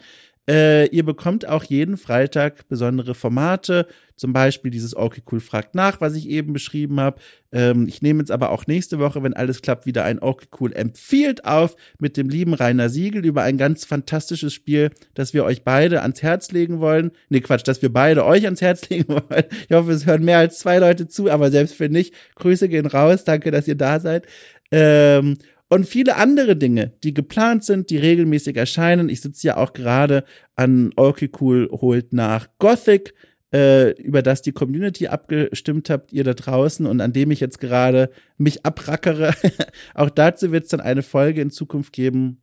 äh, 0.48 0.86
ihr 0.88 1.04
bekommt 1.04 1.48
auch 1.48 1.64
jeden 1.64 1.96
Freitag 1.96 2.68
besondere 2.68 3.14
Formate, 3.14 3.86
zum 4.16 4.32
Beispiel 4.32 4.70
dieses 4.70 4.94
Okay 4.94 5.22
Cool 5.30 5.40
fragt 5.40 5.74
nach, 5.74 6.00
was 6.00 6.14
ich 6.14 6.28
eben 6.28 6.52
beschrieben 6.52 7.00
habe. 7.00 7.20
Ähm, 7.50 7.88
ich 7.88 8.02
nehme 8.02 8.20
jetzt 8.20 8.30
aber 8.30 8.50
auch 8.50 8.66
nächste 8.66 8.98
Woche, 8.98 9.22
wenn 9.22 9.34
alles 9.34 9.62
klappt, 9.62 9.86
wieder 9.86 10.04
ein 10.04 10.20
Okay 10.20 10.46
Cool 10.60 10.72
empfiehlt 10.72 11.44
auf 11.46 11.76
mit 11.98 12.16
dem 12.16 12.28
lieben 12.28 12.52
Rainer 12.52 12.90
Siegel 12.90 13.24
über 13.24 13.42
ein 13.42 13.56
ganz 13.56 13.84
fantastisches 13.84 14.52
Spiel, 14.52 14.90
das 15.14 15.32
wir 15.32 15.44
euch 15.44 15.64
beide 15.64 16.02
ans 16.02 16.22
Herz 16.22 16.52
legen 16.52 16.78
wollen. 16.78 17.10
Nee, 17.30 17.40
Quatsch, 17.40 17.66
dass 17.66 17.80
wir 17.80 17.92
beide 17.92 18.24
euch 18.24 18.44
ans 18.44 18.60
Herz 18.60 18.88
legen 18.90 19.08
wollen. 19.08 19.44
Ich 19.68 19.74
hoffe, 19.74 19.92
es 19.92 20.06
hören 20.06 20.24
mehr 20.24 20.38
als 20.38 20.58
zwei 20.58 20.78
Leute 20.78 21.08
zu, 21.08 21.30
aber 21.30 21.50
selbst 21.50 21.74
für 21.74 21.88
nicht. 21.88 22.14
Grüße 22.36 22.68
gehen 22.68 22.86
raus. 22.86 23.24
Danke, 23.24 23.50
dass 23.50 23.66
ihr 23.66 23.76
da 23.76 23.98
seid. 23.98 24.26
Ähm, 24.70 25.38
und 25.68 25.88
viele 25.88 26.16
andere 26.16 26.56
Dinge, 26.56 26.92
die 27.02 27.14
geplant 27.14 27.64
sind, 27.64 27.90
die 27.90 27.96
regelmäßig 27.96 28.56
erscheinen. 28.56 29.08
Ich 29.08 29.20
sitze 29.20 29.46
ja 29.48 29.56
auch 29.56 29.72
gerade 29.72 30.24
an 30.56 30.92
Cool 30.96 31.68
holt 31.70 32.12
nach 32.12 32.48
Gothic, 32.58 33.14
äh, 33.52 33.90
über 34.02 34.22
das 34.22 34.42
die 34.42 34.52
Community 34.52 35.06
abgestimmt 35.06 35.88
habt, 35.88 36.12
ihr 36.12 36.24
da 36.24 36.34
draußen 36.34 36.86
und 36.86 37.00
an 37.00 37.12
dem 37.12 37.30
ich 37.30 37.40
jetzt 37.40 37.60
gerade 37.60 38.10
mich 38.36 38.66
abrackere. 38.66 39.34
auch 39.94 40.10
dazu 40.10 40.52
wird 40.52 40.64
es 40.64 40.70
dann 40.70 40.80
eine 40.80 41.02
Folge 41.02 41.40
in 41.40 41.50
Zukunft 41.50 41.92
geben 41.92 42.42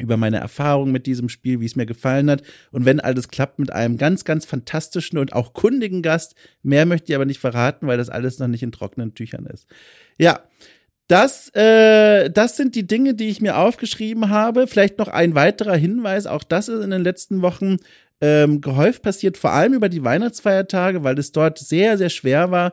über 0.00 0.16
meine 0.16 0.38
Erfahrung 0.38 0.90
mit 0.90 1.06
diesem 1.06 1.28
Spiel, 1.28 1.60
wie 1.60 1.66
es 1.66 1.76
mir 1.76 1.84
gefallen 1.84 2.30
hat. 2.30 2.42
Und 2.70 2.86
wenn 2.86 2.98
alles 2.98 3.28
klappt 3.28 3.58
mit 3.58 3.70
einem 3.72 3.98
ganz, 3.98 4.24
ganz 4.24 4.46
fantastischen 4.46 5.18
und 5.18 5.34
auch 5.34 5.52
kundigen 5.52 6.00
Gast. 6.00 6.34
Mehr 6.62 6.86
möchte 6.86 7.12
ich 7.12 7.14
aber 7.14 7.26
nicht 7.26 7.40
verraten, 7.40 7.86
weil 7.86 7.98
das 7.98 8.08
alles 8.08 8.38
noch 8.38 8.48
nicht 8.48 8.62
in 8.62 8.72
trockenen 8.72 9.14
Tüchern 9.14 9.44
ist. 9.44 9.66
Ja, 10.18 10.40
das, 11.08 11.48
äh, 11.54 12.30
das 12.30 12.56
sind 12.56 12.74
die 12.74 12.86
Dinge, 12.86 13.14
die 13.14 13.28
ich 13.28 13.40
mir 13.40 13.58
aufgeschrieben 13.58 14.30
habe. 14.30 14.66
Vielleicht 14.66 14.98
noch 14.98 15.08
ein 15.08 15.34
weiterer 15.34 15.76
Hinweis. 15.76 16.26
Auch 16.26 16.44
das 16.44 16.68
ist 16.68 16.82
in 16.82 16.90
den 16.90 17.02
letzten 17.02 17.42
Wochen 17.42 17.78
ähm, 18.20 18.60
gehäuft 18.60 19.02
passiert, 19.02 19.36
vor 19.36 19.52
allem 19.52 19.74
über 19.74 19.88
die 19.88 20.04
Weihnachtsfeiertage, 20.04 21.02
weil 21.02 21.18
es 21.18 21.32
dort 21.32 21.58
sehr, 21.58 21.98
sehr 21.98 22.08
schwer 22.08 22.50
war, 22.52 22.72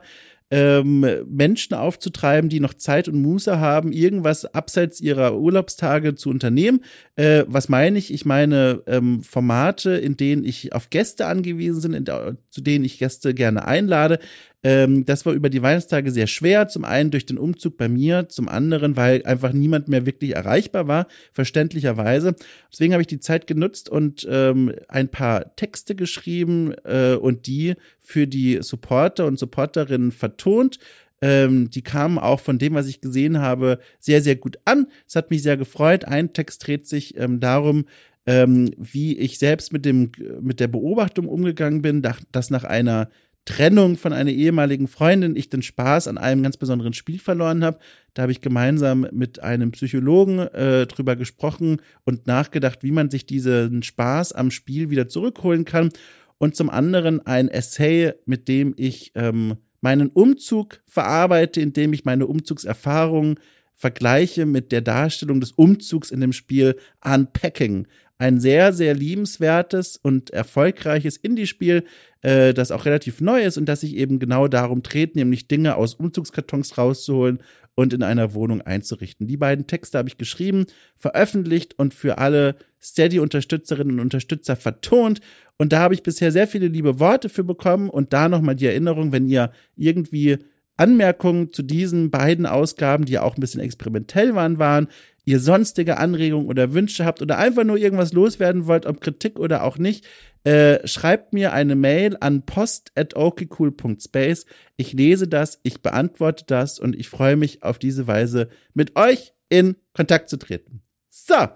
ähm, 0.52 1.06
Menschen 1.28 1.74
aufzutreiben, 1.74 2.50
die 2.50 2.58
noch 2.58 2.74
Zeit 2.74 3.08
und 3.08 3.22
Muße 3.22 3.60
haben, 3.60 3.92
irgendwas 3.92 4.44
abseits 4.46 5.00
ihrer 5.00 5.38
Urlaubstage 5.38 6.16
zu 6.16 6.28
unternehmen. 6.28 6.80
Äh, 7.14 7.44
was 7.46 7.68
meine 7.68 7.98
ich? 7.98 8.12
Ich 8.12 8.24
meine 8.24 8.82
ähm, 8.86 9.22
Formate, 9.22 9.92
in 9.92 10.16
denen 10.16 10.44
ich 10.44 10.72
auf 10.72 10.90
Gäste 10.90 11.26
angewiesen 11.26 11.92
bin, 11.92 12.04
in, 12.04 12.36
zu 12.50 12.60
denen 12.60 12.84
ich 12.84 12.98
Gäste 12.98 13.32
gerne 13.32 13.64
einlade. 13.64 14.18
Ähm, 14.62 15.06
das 15.06 15.24
war 15.24 15.32
über 15.32 15.48
die 15.48 15.62
Weihnachtstage 15.62 16.10
sehr 16.10 16.26
schwer. 16.26 16.68
Zum 16.68 16.84
einen 16.84 17.10
durch 17.10 17.24
den 17.26 17.38
Umzug 17.38 17.76
bei 17.76 17.88
mir, 17.88 18.28
zum 18.28 18.48
anderen, 18.48 18.96
weil 18.96 19.24
einfach 19.24 19.52
niemand 19.52 19.88
mehr 19.88 20.06
wirklich 20.06 20.34
erreichbar 20.34 20.86
war, 20.86 21.06
verständlicherweise. 21.32 22.34
Deswegen 22.70 22.92
habe 22.92 23.02
ich 23.02 23.06
die 23.06 23.20
Zeit 23.20 23.46
genutzt 23.46 23.88
und 23.88 24.26
ähm, 24.30 24.74
ein 24.88 25.08
paar 25.08 25.56
Texte 25.56 25.94
geschrieben 25.94 26.74
äh, 26.84 27.14
und 27.14 27.46
die 27.46 27.74
für 27.98 28.26
die 28.26 28.58
Supporter 28.60 29.26
und 29.26 29.38
Supporterinnen 29.38 30.12
vertont. 30.12 30.78
Ähm, 31.22 31.70
die 31.70 31.82
kamen 31.82 32.18
auch 32.18 32.40
von 32.40 32.58
dem, 32.58 32.74
was 32.74 32.86
ich 32.86 33.00
gesehen 33.00 33.38
habe, 33.38 33.78
sehr, 33.98 34.22
sehr 34.22 34.36
gut 34.36 34.58
an. 34.64 34.86
Es 35.06 35.16
hat 35.16 35.30
mich 35.30 35.42
sehr 35.42 35.56
gefreut. 35.56 36.04
Ein 36.04 36.32
Text 36.32 36.66
dreht 36.66 36.86
sich 36.86 37.16
ähm, 37.18 37.40
darum, 37.40 37.84
ähm, 38.26 38.70
wie 38.76 39.18
ich 39.18 39.38
selbst 39.38 39.72
mit 39.72 39.84
dem, 39.84 40.12
mit 40.40 40.60
der 40.60 40.68
Beobachtung 40.68 41.28
umgegangen 41.28 41.82
bin, 41.82 42.02
dass 42.32 42.50
nach 42.50 42.64
einer 42.64 43.10
Trennung 43.50 43.96
von 43.96 44.12
einer 44.12 44.30
ehemaligen 44.30 44.86
Freundin 44.86 45.34
ich 45.34 45.50
den 45.50 45.62
Spaß 45.62 46.06
an 46.08 46.18
einem 46.18 46.42
ganz 46.42 46.56
besonderen 46.56 46.92
Spiel 46.92 47.18
verloren 47.18 47.64
habe. 47.64 47.78
Da 48.14 48.22
habe 48.22 48.32
ich 48.32 48.40
gemeinsam 48.40 49.06
mit 49.10 49.42
einem 49.42 49.72
Psychologen 49.72 50.38
äh, 50.38 50.86
drüber 50.86 51.16
gesprochen 51.16 51.80
und 52.04 52.26
nachgedacht, 52.26 52.82
wie 52.82 52.92
man 52.92 53.10
sich 53.10 53.26
diesen 53.26 53.82
Spaß 53.82 54.32
am 54.32 54.50
Spiel 54.50 54.90
wieder 54.90 55.08
zurückholen 55.08 55.64
kann. 55.64 55.90
Und 56.38 56.54
zum 56.54 56.70
anderen 56.70 57.26
ein 57.26 57.48
Essay, 57.48 58.12
mit 58.24 58.46
dem 58.46 58.72
ich 58.76 59.12
ähm, 59.14 59.56
meinen 59.80 60.10
Umzug 60.10 60.80
verarbeite, 60.86 61.60
indem 61.60 61.92
ich 61.92 62.04
meine 62.04 62.26
Umzugserfahrungen 62.26 63.40
vergleiche 63.74 64.46
mit 64.46 64.72
der 64.72 64.82
Darstellung 64.82 65.40
des 65.40 65.52
Umzugs 65.52 66.10
in 66.10 66.20
dem 66.20 66.32
Spiel 66.32 66.76
Unpacking. 67.04 67.86
Ein 68.20 68.38
sehr, 68.38 68.74
sehr 68.74 68.92
liebenswertes 68.92 69.96
und 69.96 70.28
erfolgreiches 70.28 71.16
Indie-Spiel, 71.16 71.84
äh, 72.20 72.52
das 72.52 72.70
auch 72.70 72.84
relativ 72.84 73.22
neu 73.22 73.42
ist 73.42 73.56
und 73.56 73.64
das 73.64 73.80
sich 73.80 73.96
eben 73.96 74.18
genau 74.18 74.46
darum 74.46 74.82
dreht, 74.82 75.16
nämlich 75.16 75.48
Dinge 75.48 75.76
aus 75.76 75.94
Umzugskartons 75.94 76.76
rauszuholen 76.76 77.38
und 77.76 77.94
in 77.94 78.02
einer 78.02 78.34
Wohnung 78.34 78.60
einzurichten. 78.60 79.26
Die 79.26 79.38
beiden 79.38 79.66
Texte 79.66 79.96
habe 79.96 80.10
ich 80.10 80.18
geschrieben, 80.18 80.66
veröffentlicht 80.96 81.78
und 81.78 81.94
für 81.94 82.18
alle 82.18 82.56
Steady-Unterstützerinnen 82.82 83.94
und 83.94 84.00
Unterstützer 84.00 84.54
vertont. 84.54 85.22
Und 85.56 85.72
da 85.72 85.78
habe 85.78 85.94
ich 85.94 86.02
bisher 86.02 86.30
sehr 86.30 86.46
viele 86.46 86.68
liebe 86.68 87.00
Worte 87.00 87.30
für 87.30 87.42
bekommen 87.42 87.88
und 87.88 88.12
da 88.12 88.28
nochmal 88.28 88.54
die 88.54 88.66
Erinnerung, 88.66 89.12
wenn 89.12 89.24
ihr 89.24 89.50
irgendwie 89.76 90.36
Anmerkungen 90.80 91.52
zu 91.52 91.62
diesen 91.62 92.10
beiden 92.10 92.46
Ausgaben, 92.46 93.04
die 93.04 93.12
ja 93.12 93.22
auch 93.22 93.36
ein 93.36 93.40
bisschen 93.40 93.60
experimentell 93.60 94.34
waren, 94.34 94.58
waren, 94.58 94.88
ihr 95.24 95.38
sonstige 95.38 95.98
Anregungen 95.98 96.48
oder 96.48 96.72
Wünsche 96.72 97.04
habt 97.04 97.20
oder 97.20 97.38
einfach 97.38 97.64
nur 97.64 97.76
irgendwas 97.76 98.12
loswerden 98.12 98.66
wollt, 98.66 98.86
ob 98.86 99.00
Kritik 99.00 99.38
oder 99.38 99.62
auch 99.62 99.78
nicht, 99.78 100.06
äh, 100.44 100.86
schreibt 100.88 101.34
mir 101.34 101.52
eine 101.52 101.76
Mail 101.76 102.16
an 102.20 102.46
post.okcool.space. 102.46 104.46
Ich 104.76 104.92
lese 104.94 105.28
das, 105.28 105.60
ich 105.62 105.82
beantworte 105.82 106.44
das 106.46 106.78
und 106.78 106.96
ich 106.96 107.08
freue 107.08 107.36
mich 107.36 107.62
auf 107.62 107.78
diese 107.78 108.06
Weise 108.06 108.48
mit 108.72 108.96
euch 108.96 109.34
in 109.50 109.76
Kontakt 109.92 110.30
zu 110.30 110.38
treten. 110.38 110.82
So, 111.10 111.48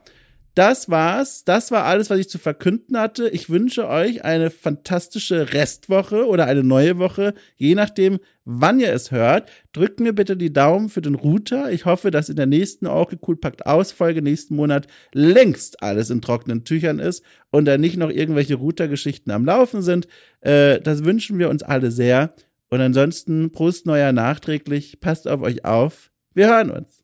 das 0.55 0.89
war's. 0.89 1.45
Das 1.45 1.71
war 1.73 1.85
alles, 1.85 2.11
was 2.11 2.19
ich 2.21 2.29
zu 2.29 2.39
verkünden 2.39 2.97
hatte. 2.97 3.29
Ich 3.29 3.51
wünsche 3.51 3.89
euch 3.89 4.25
eine 4.25 4.51
fantastische 4.51 5.53
Restwoche 5.53 6.27
oder 6.27 6.47
eine 6.47 6.63
neue 6.63 6.99
Woche, 6.99 7.35
je 7.57 7.75
nachdem, 7.75 8.21
wann 8.45 8.79
ihr 8.79 8.93
es 8.93 9.11
hört. 9.11 9.51
Drückt 9.73 9.99
mir 9.99 10.13
bitte 10.13 10.37
die 10.37 10.53
Daumen 10.53 10.89
für 10.89 11.03
den 11.03 11.17
Router. 11.17 11.73
Ich 11.73 11.87
hoffe, 11.87 12.11
dass 12.13 12.29
in 12.29 12.37
der 12.37 12.47
nächsten 12.47 12.87
Orky 12.87 13.19
Cool 13.27 13.37
Pakt 13.37 13.67
Ausfolge 13.67 14.23
nächsten 14.23 14.55
Monat 14.55 14.87
längst 15.13 15.83
alles 15.83 16.11
in 16.11 16.23
trockenen 16.23 16.65
Tüchern 16.65 17.01
ist 17.01 17.25
und 17.51 17.65
da 17.65 17.77
nicht 17.77 17.97
noch 17.97 18.11
irgendwelche 18.11 18.55
Router-Geschichten 18.55 19.33
am 19.33 19.45
Laufen 19.45 19.83
sind. 19.83 20.07
Äh, 20.41 20.81
das 20.81 21.05
wünschen 21.05 21.39
wir 21.39 21.51
uns 21.51 21.63
alle 21.65 21.91
sehr. 21.91 22.35
Und 22.71 22.81
ansonsten 22.81 23.53
Prost 23.53 23.87
neuer 23.87 24.13
nachträglich. 24.13 25.01
Passt 25.01 25.29
auf 25.29 25.43
euch 25.43 25.65
auf. 25.65 26.11
Wir 26.35 26.49
hören 26.49 26.71
uns. 26.71 27.04